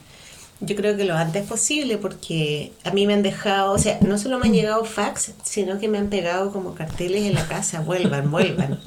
[0.62, 4.18] Yo creo que lo antes posible porque a mí me han dejado, o sea, no
[4.18, 7.82] solo me han llegado fax, sino que me han pegado como carteles en la casa,
[7.82, 8.80] vuelvan, vuelvan.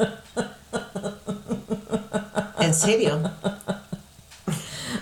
[2.61, 3.21] En serio.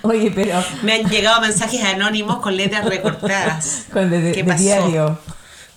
[0.02, 3.86] Oye, pero Me han llegado mensajes anónimos con letras recortadas.
[3.92, 4.62] con de, de- ¿Qué de pasó?
[4.62, 5.18] diario.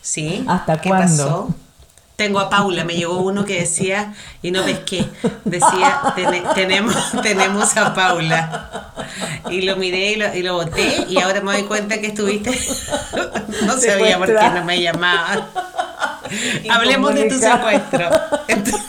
[0.01, 0.45] ¿Sí?
[0.47, 1.23] ¿Hasta ¿Qué cuándo?
[1.25, 1.47] pasó?
[2.15, 5.05] Tengo a Paula, me llegó uno que decía, y no pesqué,
[5.45, 8.91] decía, "Tene- tenemos, tenemos a Paula.
[9.49, 12.51] Y lo miré y lo, y lo boté, y ahora me doy cuenta que estuviste,
[13.65, 15.45] no sabía por qué no me llamaban.
[16.69, 18.09] Hablemos de tu secuestro.
[18.49, 18.81] Entonces-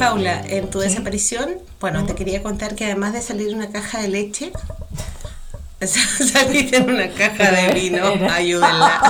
[0.00, 4.08] Paula, en tu desaparición, bueno, te quería contar que además de salir una caja de
[4.08, 4.50] leche,
[5.80, 9.00] saliste en una caja de vino, ayúdenla.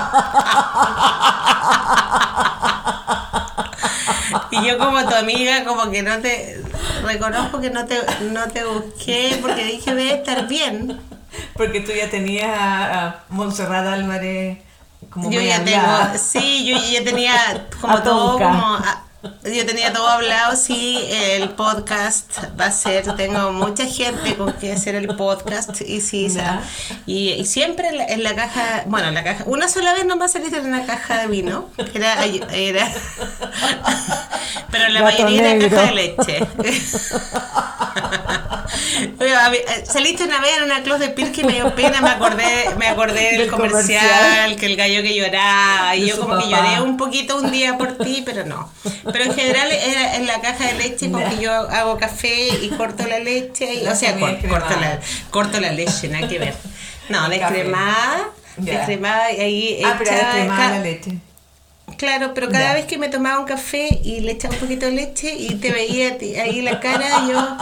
[4.50, 6.61] Y yo como tu amiga, como que no te,
[7.05, 8.00] reconozco que no te,
[8.33, 11.00] no te busqué porque dije, debe estar bien.
[11.55, 14.59] Porque tú ya tenías a, Montserrat Álvarez
[15.09, 19.92] como Yo ya tengo, sí, yo ya tenía como A todo, como, a- yo tenía
[19.92, 25.09] todo hablado, sí, el podcast va a ser, tengo mucha gente con que hacer el
[25.09, 26.62] podcast y sí, sea,
[27.06, 30.06] y, y siempre en la, en la caja, bueno, en la caja, una sola vez
[30.06, 32.90] nomás saliste en una caja de vino, era, era
[34.70, 35.76] pero la Gato mayoría era negro.
[35.76, 36.38] caja de leche.
[39.20, 42.70] Eh, saliste una vez en una close de Pirque y me dio pena, me acordé,
[42.78, 44.56] me acordé del, comercial, comercial.
[44.56, 47.96] que el gallo que lloraba, y yo como que lloré un poquito un día por
[47.98, 48.70] ti, pero no.
[49.12, 51.31] Pero en general era en la caja de leche con Ya.
[51.31, 55.61] que yo hago café y corto la leche, y, o sea, cor- corto, la, corto
[55.61, 56.55] la leche, nada que ver.
[57.09, 61.12] No, descremada, descremada y ahí Ah, pero la leche.
[61.96, 64.92] Claro, pero cada vez que me tomaba un café y le echaba un poquito de
[64.92, 67.57] leche y te veía ahí la cara, yo,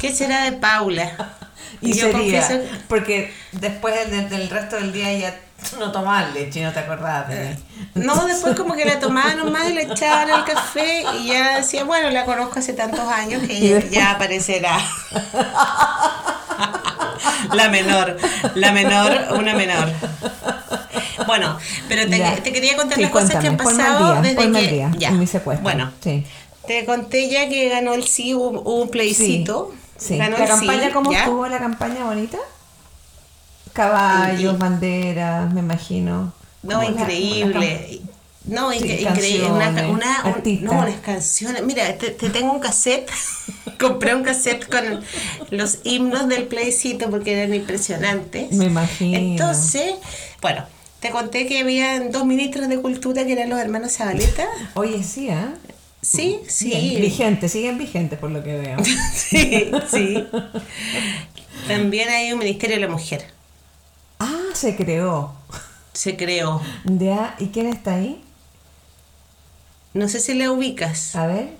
[0.00, 1.34] ¿qué será de Paula?
[1.80, 5.38] Y yo sería, confieso- porque después del, del resto del día ya
[5.78, 7.56] no tomabas leche no te acordabas de
[7.94, 8.04] mí.
[8.06, 11.84] No, después como que la tomaban nomás y le echaban al café y ya decía,
[11.84, 14.78] bueno, la conozco hace tantos años que ya, aparecerá.
[17.52, 18.16] La menor,
[18.54, 19.88] la menor, una menor.
[21.26, 24.92] Bueno, pero te, quería contar Sí, las cosas que han pasado día, desde que día
[24.96, 25.08] ya.
[25.08, 25.62] en mi secuestro.
[25.62, 26.24] Bueno, sí.
[26.66, 29.74] te conté ya que ganó el sí, hubo, un plebiscito.
[29.96, 30.16] Sí.
[30.16, 31.20] Ganó ¿La el campaña sí, cómo ¿ya?
[31.20, 32.38] estuvo la campaña bonita?
[33.78, 36.32] Caballos, Y- banderas, me imagino.
[36.64, 38.00] No, increíble.
[38.44, 39.46] No, incre- increíble.
[39.50, 41.62] Una, una- un- no, unas canciones.
[41.62, 43.08] Mira, te, te tengo un cassette.
[43.78, 45.00] Compré un cassette con
[45.50, 48.50] los himnos del plebiscito porque eran impresionantes.
[48.52, 49.16] Me imagino.
[49.16, 49.94] Entonces,
[50.42, 50.64] bueno,
[50.98, 54.46] te conté que habían dos ministros de cultura que eran los hermanos Zabaleta.
[54.74, 55.54] Oye, sí, ¿ah?
[56.00, 56.96] Sí, Bien, sí.
[57.00, 58.78] Vigentes, siguen vigentes por lo que veo.
[59.14, 60.24] Sí, sí.
[61.68, 63.26] También hay un ministerio de la mujer.
[64.18, 65.32] Ah, se creó.
[65.92, 66.60] Se creó.
[66.84, 68.24] Ya, ¿y quién está ahí?
[69.94, 71.14] No sé si la ubicas.
[71.16, 71.56] A ver.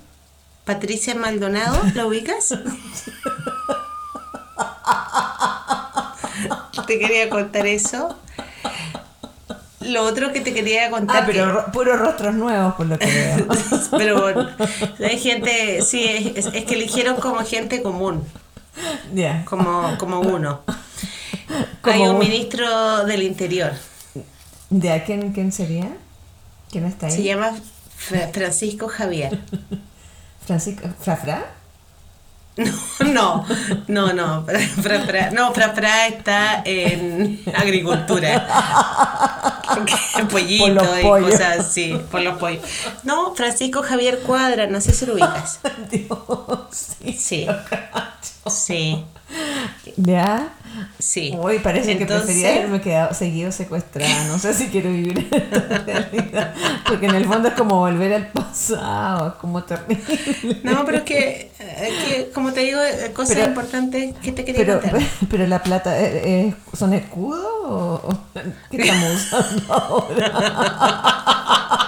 [0.64, 2.54] Patricia Maldonado, ¿la ubicas?
[6.86, 8.16] Te quería contar eso.
[9.80, 11.22] Lo otro que te quería contar.
[11.22, 13.46] Ah, pero que- ro- puros rostros nuevos, por lo que veo.
[13.98, 14.48] pero bueno,
[15.00, 18.24] hay gente, sí, es, es que eligieron como gente común,
[19.14, 19.44] Ya.
[19.46, 20.60] como, como uno.
[21.82, 23.72] Hay un ministro del interior,
[24.70, 25.88] ¿De quién, quién sería?
[26.70, 27.12] ¿Quién está ahí?
[27.12, 27.52] se llama
[27.96, 29.38] Fra- Francisco Javier.
[30.46, 31.52] Francisco Frafra.
[33.06, 33.46] No,
[33.86, 38.48] no, no, Fra, Fra- Fra- no, Fra, Fra está en agricultura.
[40.30, 41.30] Pollito y pollos.
[41.30, 42.62] cosas así, por los pollos.
[43.04, 45.60] No, Francisco Javier Cuadra, no sé si lo ubicas.
[45.90, 46.18] Dios,
[46.72, 47.16] sí.
[47.16, 47.46] Sí,
[48.50, 49.04] sí,
[49.96, 50.48] ¿Ya?
[50.98, 51.34] sí.
[51.38, 54.24] Hoy parece que prefería haberme quedado seguido secuestrada.
[54.28, 56.54] No sé si quiero vivir en esta realidad.
[56.86, 59.28] Porque en el fondo es como volver al pasado.
[59.28, 60.60] Es como terrible.
[60.62, 62.78] No, pero es que, es que, como te digo,
[63.14, 65.00] cosas Pero- importantes que te quería Pero, contar.
[65.30, 68.18] pero la plata, ¿eh, eh, ¿son escudos o o
[68.70, 70.24] qué estamos usando ahora?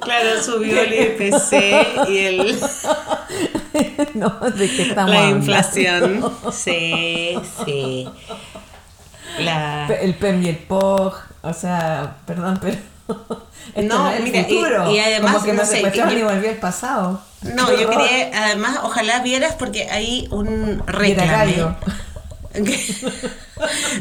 [0.00, 2.60] Claro, subió el IPC y el,
[4.14, 5.36] No, ¿de qué estamos la hablando?
[5.38, 6.32] inflación.
[6.52, 8.08] Sí, sí.
[9.40, 9.86] La...
[10.00, 12.76] El PEM y el POG, o sea, perdón, pero
[13.74, 14.90] esto No, no, es el mira, y- futuro.
[14.90, 17.20] y además, como que no sé, y volví al pasado.
[17.42, 21.56] No, yo quería, además, ojalá vieras porque hay un reclame.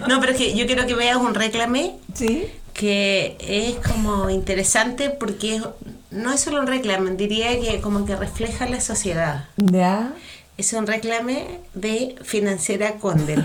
[0.07, 2.49] No, pero es que yo quiero que veas un reclame ¿Sí?
[2.75, 5.63] Que es como interesante porque es-
[6.11, 9.45] no es solo un reclame, diría que como que refleja la sociedad.
[9.57, 10.11] ¿Ya?
[10.57, 13.43] Es un reclame de Financiera Condel.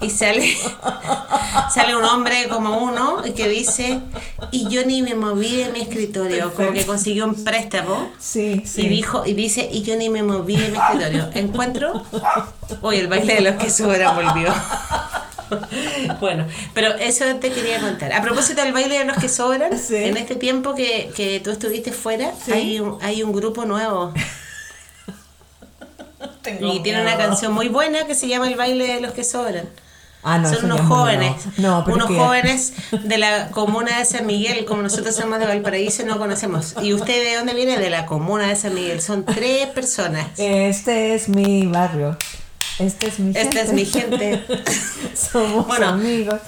[0.00, 0.48] Y sale,
[1.74, 4.00] sale un hombre como uno que dice,
[4.52, 8.10] y yo ni me moví de mi escritorio, como que consiguió un préstamo.
[8.18, 8.82] Sí, sí.
[8.82, 11.30] Y dijo, y dice, y yo ni me moví de mi escritorio.
[11.34, 12.04] Encuentro,
[12.80, 14.52] hoy el baile de los que sobran volvió.
[16.20, 18.12] Bueno, pero eso te quería contar.
[18.12, 19.96] A propósito del baile de los que sobran, Sí.
[19.96, 22.52] en este tiempo que, que tú estuviste fuera, Sí.
[22.52, 24.12] hay, un, hay un grupo nuevo.
[26.42, 29.24] Tengo Y tiene una canción muy buena que se llama El baile de los que
[29.24, 29.68] sobran.
[30.24, 31.32] Ah, no, Son unos jóvenes.
[31.58, 36.16] No, unos jóvenes de la comuna de San Miguel, como nosotros somos de Valparaíso, no
[36.16, 36.74] conocemos.
[36.80, 37.76] ¿Y usted de dónde viene?
[37.76, 39.02] De la comuna de San Miguel.
[39.02, 40.28] Son tres personas.
[40.38, 42.16] Este es mi barrio.
[42.78, 43.40] Este es mi gente.
[43.40, 44.44] Esta es mi gente.
[45.14, 45.88] Somos Bueno.
[45.88, 46.40] amigos.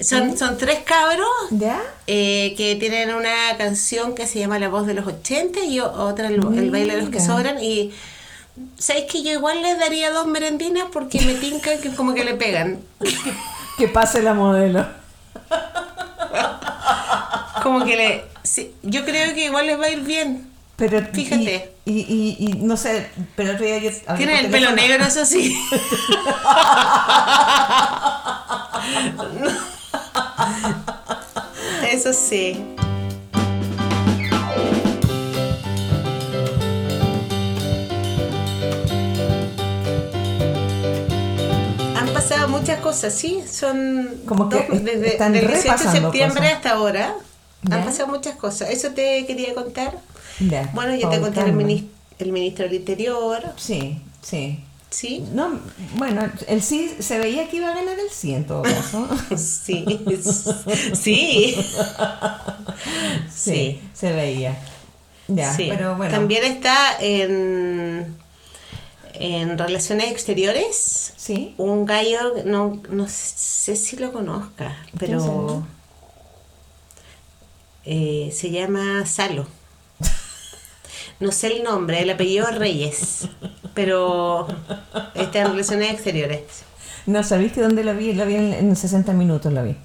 [0.00, 1.80] Son, son tres cabros ¿Ya?
[2.06, 6.28] eh, que tienen una canción que se llama La voz de los 80 y otra
[6.28, 7.60] El, el baile de los que sobran.
[7.62, 7.92] Y
[8.78, 12.34] sabéis que yo igual les daría dos merendinas porque me tinca que como que le
[12.34, 12.80] pegan.
[13.78, 14.84] Que pase la modelo.
[17.62, 18.24] Como que le.
[18.42, 20.47] sí, yo creo que igual les va a ir bien.
[20.78, 21.72] Pero, Fíjate.
[21.84, 25.24] Y, y, y, y no sé, pero otro día yo por el pelo negro, eso
[25.26, 25.58] sí.
[31.90, 32.64] Eso sí.
[41.96, 46.40] Han pasado muchas cosas, sí, son Como que dos- desde están del 18 de septiembre
[46.40, 46.56] cosas.
[46.56, 47.14] hasta ahora.
[47.70, 48.70] Han pasado muchas cosas.
[48.70, 49.98] Eso te quería contar.
[50.74, 51.48] Bueno, ya te conté el,
[52.18, 54.60] el ministro del Interior, Sí, sí.
[54.90, 55.24] ¿sí?
[55.32, 55.58] No,
[55.96, 59.08] bueno, el sí se veía que iba a ganar el sí en todo caso.
[59.36, 59.84] Sí,
[60.94, 61.56] sí,
[63.34, 63.80] Sí.
[63.94, 64.56] se veía.
[65.28, 65.66] Ya, sí.
[65.68, 66.12] pero bueno.
[66.14, 68.16] También está en,
[69.14, 71.54] en Relaciones Exteriores Sí.
[71.58, 75.66] un gallo, no, no sé si lo conozca, ¿Quién pero
[77.84, 79.46] eh, se llama Salo.
[81.20, 83.28] No sé el nombre, el apellido es Reyes,
[83.74, 84.46] pero
[85.14, 86.42] está en Relaciones Exteriores.
[87.06, 88.12] No, ¿sabéis que dónde lo vi?
[88.12, 89.76] Lo vi en, en 60 minutos, lo vi.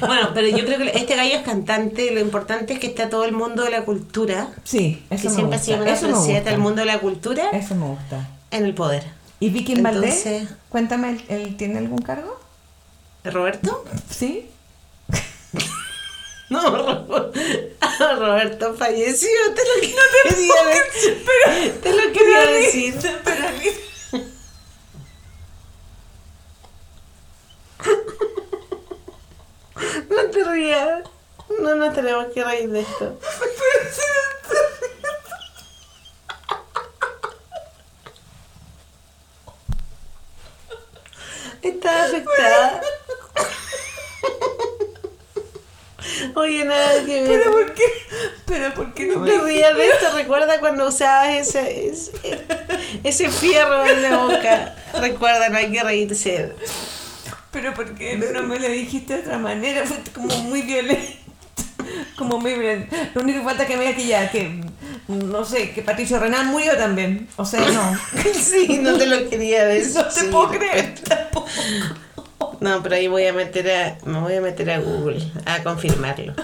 [0.00, 3.24] Bueno, pero yo creo que este gallo es cantante lo importante es que está todo
[3.24, 5.64] el mundo de la cultura, Sí, eso que me siempre ha gusta.
[5.64, 6.50] sido una eso gusta.
[6.50, 8.28] del mundo de la cultura, Eso me gusta.
[8.52, 9.04] en el poder.
[9.40, 10.24] ¿Y Vicky Valdés?
[10.68, 12.38] Cuéntame, ¿él, él tiene algún cargo?
[13.24, 13.84] ¿Roberto?
[14.10, 14.46] ¿Sí?
[16.50, 17.30] No, Ro-
[18.18, 21.24] Roberto falleció, te lo quería decir.
[21.82, 22.94] te lo quería decir.
[30.10, 31.04] No te rías.
[31.60, 33.18] No nos tenemos que reír de esto.
[41.62, 42.82] Estaba afectada.
[46.34, 47.42] Oye, nada que ver.
[47.42, 47.84] ¿Pero por qué?
[48.46, 52.12] ¿Pero por qué no No me te rías de esto, recuerda cuando usabas ese, ese,
[53.04, 54.74] ese fierro en la boca.
[55.00, 56.52] Recuerda, no hay que reírse.
[57.50, 61.16] Pero porque no me lo dijiste de otra manera, fue como muy violento.
[62.16, 62.94] Como muy violento.
[63.14, 64.60] Lo único que falta que me diga que ya, que
[65.08, 67.28] no sé, que Patricio Renal murió también.
[67.36, 67.98] O sea, no.
[68.34, 69.94] Sí, no te lo quería decir.
[69.94, 70.94] No te puedo creer.
[71.00, 71.48] tampoco.
[72.60, 76.34] No, pero ahí voy a meter a, me voy a meter a Google a confirmarlo.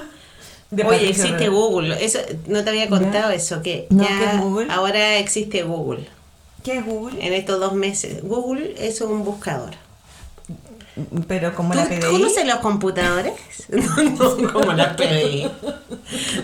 [0.75, 1.49] De Oye, existe.
[1.49, 2.05] Google.
[2.05, 3.35] Eso no te había contado Ya.
[3.37, 4.67] eso que No, ya ¿qué es Google?
[4.73, 6.09] ahora existe Google.
[6.63, 7.25] ¿Qué es Google?
[7.27, 9.71] En estos dos meses, Google es un buscador.
[11.27, 12.01] Pero como ¿Tú la PDI.
[12.11, 13.33] conoces los computadores?
[13.69, 14.03] No,
[14.37, 15.51] no, como la PDI.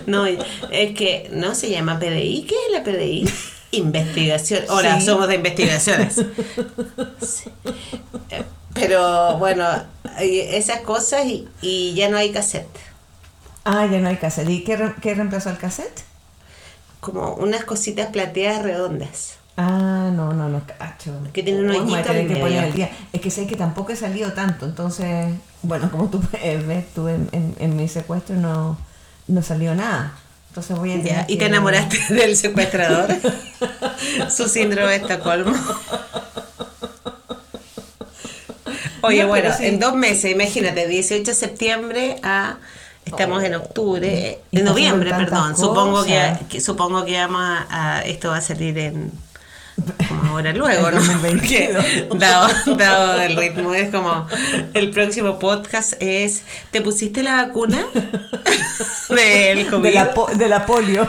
[0.07, 2.43] No, es que no se llama PDI.
[2.47, 3.29] ¿Qué es la PDI?
[3.71, 4.63] Investigación.
[4.69, 5.05] Ahora Sí.
[5.05, 6.15] somos de investigaciones.
[7.21, 7.49] Sí.
[8.73, 9.65] Pero bueno,
[10.19, 12.67] esas cosas y, y ya no hay cassette.
[13.63, 14.49] Ah, ya no hay cassette.
[14.49, 16.03] ¿Y qué, re- qué reemplazó el cassette?
[16.99, 19.35] Como unas cositas plateadas redondas.
[19.57, 21.11] Ah, no, no, no, cacho.
[21.33, 22.89] Que tiene un hoyito que poner el día.
[23.11, 25.27] Es que sé que tampoco he salido tanto, entonces,
[25.61, 28.77] bueno, como tú puedes ver, tú en, en, en mi secuestro no,
[29.27, 30.13] no salió nada.
[30.49, 33.09] Entonces voy a Ya, ¿Y te enamoraste del secuestrador?
[34.29, 35.53] Su síndrome de Estocolmo.
[39.01, 39.65] Oye, No, bueno, sí.
[39.65, 42.57] en dos meses, imagínate, 18 de septiembre a...
[43.05, 45.57] Estamos en octubre, en noviembre, perdón.
[45.57, 49.11] Supongo que, supongo que vamos a, a- Esto va a salir en...
[50.07, 50.97] Como ahora luego, ¿no?
[51.01, 51.83] 2022.
[52.07, 54.27] Porque dado, dado el ritmo, es como...
[54.73, 56.43] El próximo podcast es...
[56.71, 57.85] ¿Te pusiste la vacuna?
[59.09, 59.83] Del COVID.
[59.89, 61.07] de la, po- de la polio.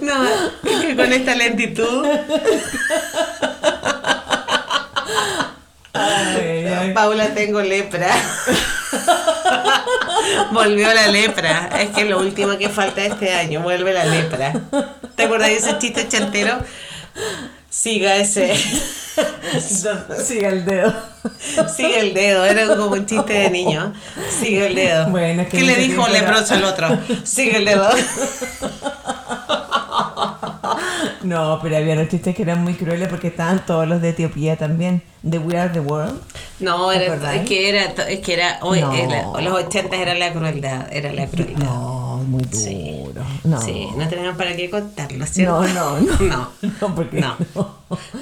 [0.00, 2.06] No, es que con esta lentitud...
[5.92, 6.92] Ay, ay.
[6.92, 8.08] Paula, tengo lepra.
[10.52, 11.70] Volvió la lepra.
[11.80, 13.60] Es que es lo último que falta este año.
[13.60, 14.52] Vuelve la lepra.
[15.16, 16.58] ¿Te acuerdas de ese chiste chantero?
[17.70, 18.54] Siga ese.
[20.24, 20.94] Siga el dedo.
[21.74, 22.44] Sigue el dedo.
[22.44, 23.92] Era como un chiste de niño.
[24.40, 25.08] Sigue el dedo.
[25.08, 26.98] Bueno, es que ¿Qué le dijo era- leproso al otro?
[27.24, 27.88] Sigue el dedo.
[31.28, 34.56] No, pero había unos chistes que eran muy crueles porque estaban todos los de Etiopía
[34.56, 35.02] también.
[35.22, 36.18] De We Are the World.
[36.60, 38.92] No, ¿Te era, es que era, es que era, hoy, No.
[38.94, 41.58] era- los ochentas era la crueldad, era la crueldad.
[41.58, 42.56] No, muy duro.
[42.58, 43.04] Sí.
[43.44, 43.60] No.
[43.60, 45.60] Sí, no tenemos para qué contarlo, ¿cierto?
[45.66, 46.18] No, no, no.
[46.20, 46.48] No,
[46.80, 47.36] No, porque no.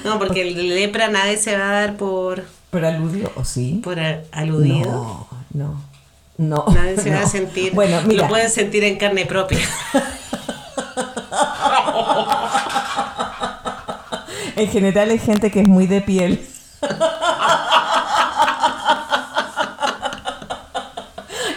[0.05, 3.81] No, porque el lepra nadie se va a dar por, Pero aludió, ¿o sí?
[3.85, 3.99] por
[4.33, 4.91] aludido.
[4.91, 5.85] No, no.
[6.39, 6.65] No.
[6.75, 7.73] Nadie se va a sentir.
[7.75, 8.23] Bueno, mira.
[8.25, 9.61] Lo pueden sentir en carne propia.
[14.57, 16.49] En general hay gente que es muy de piel.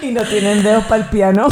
[0.01, 1.47] y no tienen dedos para el piano.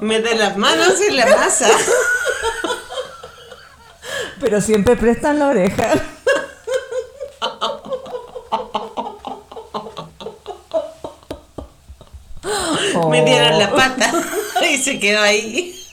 [0.00, 1.68] Meten las manos en la masa.
[4.40, 5.90] Pero siempre prestan la oreja.
[12.94, 13.10] Oh.
[13.10, 14.12] Metieron la pata
[14.70, 15.85] y se quedó ahí.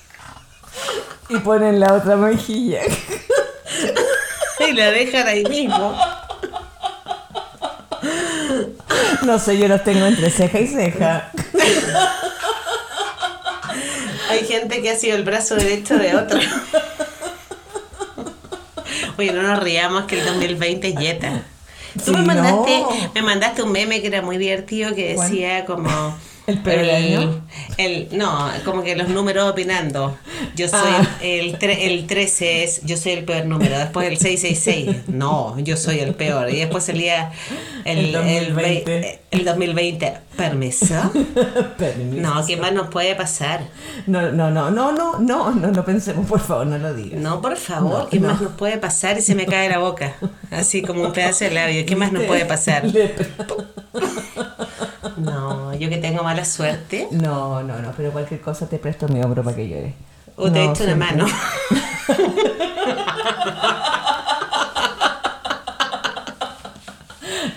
[1.34, 2.82] Y ponen la otra mejilla.
[4.60, 5.98] Y la dejan ahí mismo.
[9.24, 11.32] No sé, yo los tengo entre ceja y ceja.
[14.30, 16.40] Hay gente que ha sido el brazo derecho de otro.
[19.18, 21.44] Oye, no nos riamos que el 2020 es yeta.
[22.06, 23.12] Tú me mandaste, no.
[23.14, 25.30] me mandaste un meme que era muy divertido que ¿Cuál?
[25.30, 26.18] decía como
[26.48, 27.46] ¿El año?
[27.78, 30.18] el- no, como que los números opinando.
[30.56, 31.18] Yo soy Ah.
[31.22, 35.78] el, tre- el 13 es, yo soy el peor número, después el 666, no, yo
[35.78, 36.50] soy el peor.
[36.50, 37.32] Y después salía
[37.86, 39.02] el, El 2020.
[39.02, 40.86] vei- el 2020, permiso.
[41.78, 42.22] Permiso.
[42.22, 43.62] No, ¿qué más nos puede pasar?
[44.06, 47.20] No, no, no, no, no, no, no lo pensemos, por favor, no lo digas.
[47.22, 48.28] No, por favor, No, ¿qué no.
[48.28, 49.18] más nos puede pasar?
[49.18, 50.16] Y se me cae la boca,
[50.52, 51.86] así como un pedazo de labio.
[51.86, 52.84] ¿Qué más nos puede pasar?
[55.24, 57.08] No, yo que tengo mala suerte.
[57.12, 59.94] No, no, no, pero cualquier cosa te presto mi hombro para que llores.
[60.36, 61.26] O te No, hecho una mano.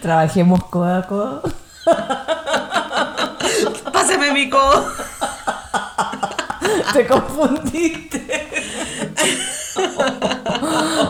[0.03, 1.43] Trabajemos codo a codo.
[3.93, 4.87] Pásame mi codo.
[6.93, 8.49] Te confundiste.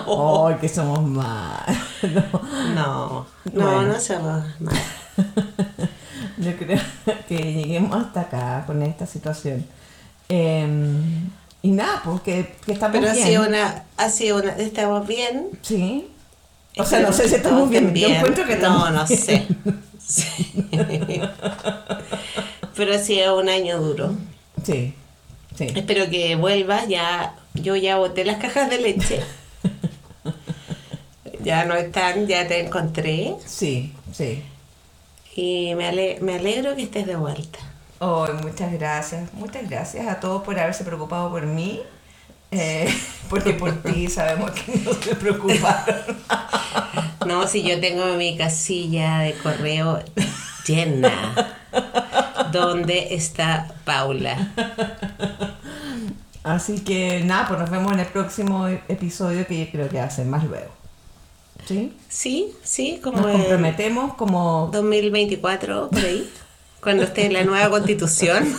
[0.09, 1.77] Ay, que somos malos.
[2.03, 2.41] No,
[2.75, 3.83] No, no, Bueno.
[3.93, 4.75] no somos mal.
[6.39, 6.79] yo creo
[7.29, 9.67] que lleguemos hasta acá con esta situación.
[10.29, 10.67] Eh,
[11.63, 13.27] y nada, pues que, que estamos Pero ha bien.
[13.27, 15.49] sido una, ha sido una, estamos bien.
[15.63, 16.09] Sí.
[16.79, 17.95] O sea, no sé si estamos bien.
[17.95, 19.19] Yo encuentro que estamos No, no bien.
[19.21, 19.47] sé.
[20.07, 20.63] Sí.
[22.77, 24.15] Pero ha sido un año duro.
[24.63, 24.95] Sí,
[25.57, 25.69] Sí.
[25.75, 26.87] Espero que vuelvas.
[26.87, 29.21] Ya, yo ya boté las cajas de leche.
[31.43, 33.35] ya no están, ya te encontré.
[33.47, 34.43] Sí, sí.
[35.37, 37.59] Y me, ale- me alegro que estés de vuelta.
[37.99, 39.33] Oh, muchas gracias.
[39.35, 41.81] Muchas gracias a todos por haberse preocupado por mí.
[42.51, 42.89] eh,
[43.31, 45.97] porque por ti sabemos que no se preocuparon.
[47.27, 50.01] No, si yo tengo mi casilla de correo
[50.65, 51.57] llena.
[52.53, 54.53] ¿Dónde está Paula?
[56.45, 60.27] Así que nada, pues nos vemos en el próximo episodio que yo creo que ser
[60.27, 60.76] más luego.
[61.67, 61.93] ¿Sí?
[62.09, 66.31] Sí, sí, como Nos comprometemos como 2024, por ahí.
[66.81, 68.55] Cuando esté la nueva constitución.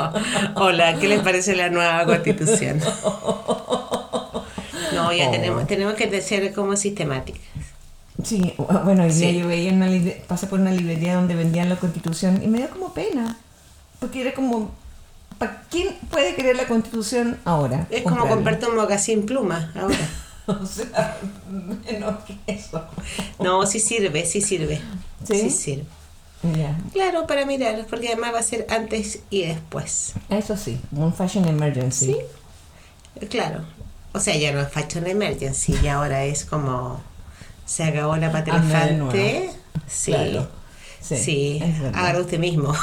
[0.54, 2.80] Hola, ¿qué les parece la nueva constitución?
[4.94, 5.30] No, ya Oh.
[5.32, 7.42] tenemos, tenemos que ser como sistemáticas.
[8.22, 9.38] Sí, bueno, hoy día Sí.
[9.40, 9.88] yo veía una
[10.28, 13.36] pasé por una librería donde vendían la constitución y me dio como pena.
[13.98, 14.70] Porque era como,
[15.38, 17.88] ¿para quién puede querer la constitución ahora?
[17.90, 18.34] Es como Comprarla.
[18.36, 19.96] comprarte un mocasín pluma ahora.
[20.62, 21.16] O sea,
[21.90, 22.84] menos que eso.
[23.40, 24.80] No, sí sirve, sí sirve.
[25.26, 25.40] ¿Sí?
[25.40, 25.84] Sí sirve.
[26.54, 30.12] Ya, Claro, para mirar, porque además va a ser antes y después.
[30.28, 32.14] Eso sí, un fashion emergency.
[33.18, 33.26] Sí.
[33.28, 33.64] Claro.
[34.12, 37.00] O sea, ya no es Fashion Emergency, y ahora es como
[37.66, 39.38] se acabó la patria Hazme de infante.
[39.40, 39.54] nuevo.
[39.88, 40.12] Sí.
[40.12, 40.48] Claro.
[41.00, 41.62] Sí, Sí,
[42.20, 42.72] usted mismo.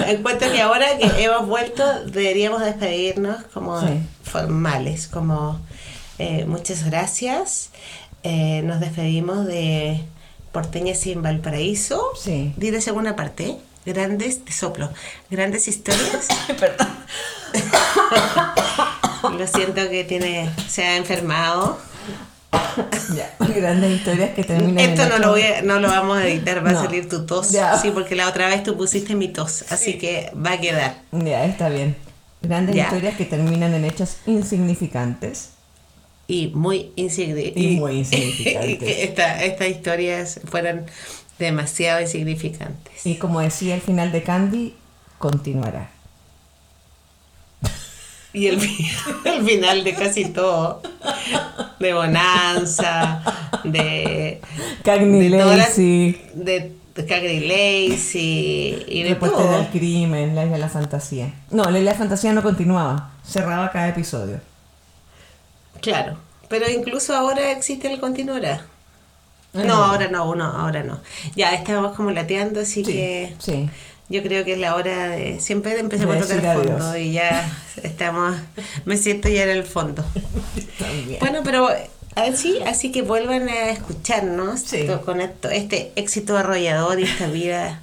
[0.00, 3.86] bueno, encuentro que ahora que hemos vuelto, deberíamos despedirnos como Sí.
[4.24, 5.60] formales, como
[6.18, 7.70] eh, muchas gracias.
[8.22, 10.00] Eh, nos despedimos de
[10.52, 12.10] Porteñas en Valparaíso.
[12.20, 12.52] Sí.
[12.56, 13.56] Di la segunda parte.
[13.84, 14.90] Grandes, te soplo.
[15.30, 16.28] Grandes historias.
[16.60, 16.88] Perdón.
[19.38, 21.78] Lo siento que tiene, se ha enfermado.
[23.14, 26.18] Ya, grandes historias que terminan Esto en no ocho- lo, voy a- no lo vamos
[26.18, 26.80] a editar, va No.
[26.80, 27.50] a salir tu tos.
[27.50, 27.76] Ya.
[27.78, 30.96] Sí, porque la otra vez tú pusiste mi tos, así que va a quedar.
[31.12, 31.96] Ya, está bien.
[32.40, 32.84] Grandes Ya.
[32.84, 35.50] historias que terminan en hechos insignificantes.
[36.28, 37.60] Y muy insignificante.
[37.60, 38.78] Y muy insignificantes.
[38.78, 40.86] que esta- estas historias fueran
[41.38, 43.04] demasiado insignificantes.
[43.06, 44.74] Y como decía el final de Candy,
[45.18, 45.90] continuará.
[48.34, 48.90] Y el, fi-
[49.24, 50.80] el final de casi todo.
[51.78, 53.22] De Bonanza,
[53.64, 54.40] de.
[54.84, 59.52] Cagney de Lacey, de, de Cagney Lacey y de Reporte todo.
[59.58, 61.34] del crimen, la isla de la fantasía.
[61.50, 64.40] No, la isla de la fantasía no continuaba, cerraba cada episodio.
[65.80, 66.16] Claro,
[66.48, 68.64] pero incluso ahora existe el continuará.
[69.54, 71.00] Ah, No, ahora no, uno, ahora no.
[71.34, 73.68] Ya estamos como lateando, así Sí, que sí.
[74.12, 76.96] Yo creo que es la hora de siempre de De a tocar el fondo adiós.
[76.98, 77.50] y ya
[77.82, 78.36] estamos,
[78.84, 80.04] me siento ya en el fondo.
[80.78, 81.18] También.
[81.20, 81.68] Bueno, pero
[82.14, 84.86] así, así que vuelvan a escucharnos Sí.
[85.04, 87.80] con esto, este éxito arrollador y esta vida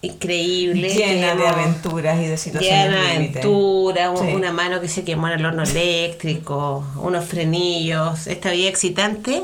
[0.00, 0.88] increíble.
[0.90, 3.38] Llena de Tenemos- aventuras y de situaciones Llena de límite.
[3.40, 4.34] aventura, un- Sí.
[4.34, 9.42] una mano que se quemó en el horno eléctrico, unos frenillos, esta vida excitante,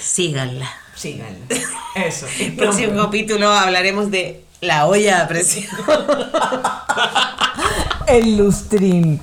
[0.00, 0.70] síganla.
[0.94, 1.38] Síganlo.
[1.96, 2.26] Eso.
[2.38, 5.66] El próximo capítulo hablaremos de la olla a presión.
[8.06, 9.20] El lustrín.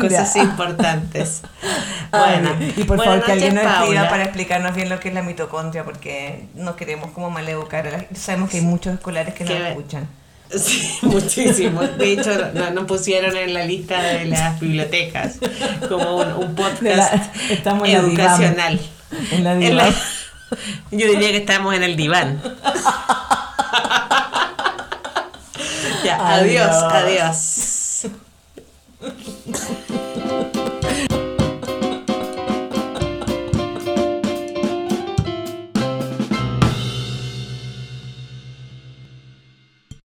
[0.00, 0.42] Cosas Ya.
[0.42, 1.42] importantes.
[2.10, 5.22] Bueno, y por favor que alguien nos escriba para explicarnos bien lo que es la
[5.22, 10.08] mitocondria, porque no queremos como maleducar Sabemos que hay muchos escolares que no nos escuchan.
[10.54, 11.82] Sí, muchísimo.
[11.82, 15.38] De hecho, nos no pusieron en la lista de las bibliotecas
[15.88, 17.88] como un, un podcast la- estamos
[19.30, 19.52] en la.
[19.52, 19.76] En
[20.90, 22.40] yo diría que estamos en el diván.
[26.04, 26.92] ya, adiós, Adiós.
[26.92, 27.77] adiós.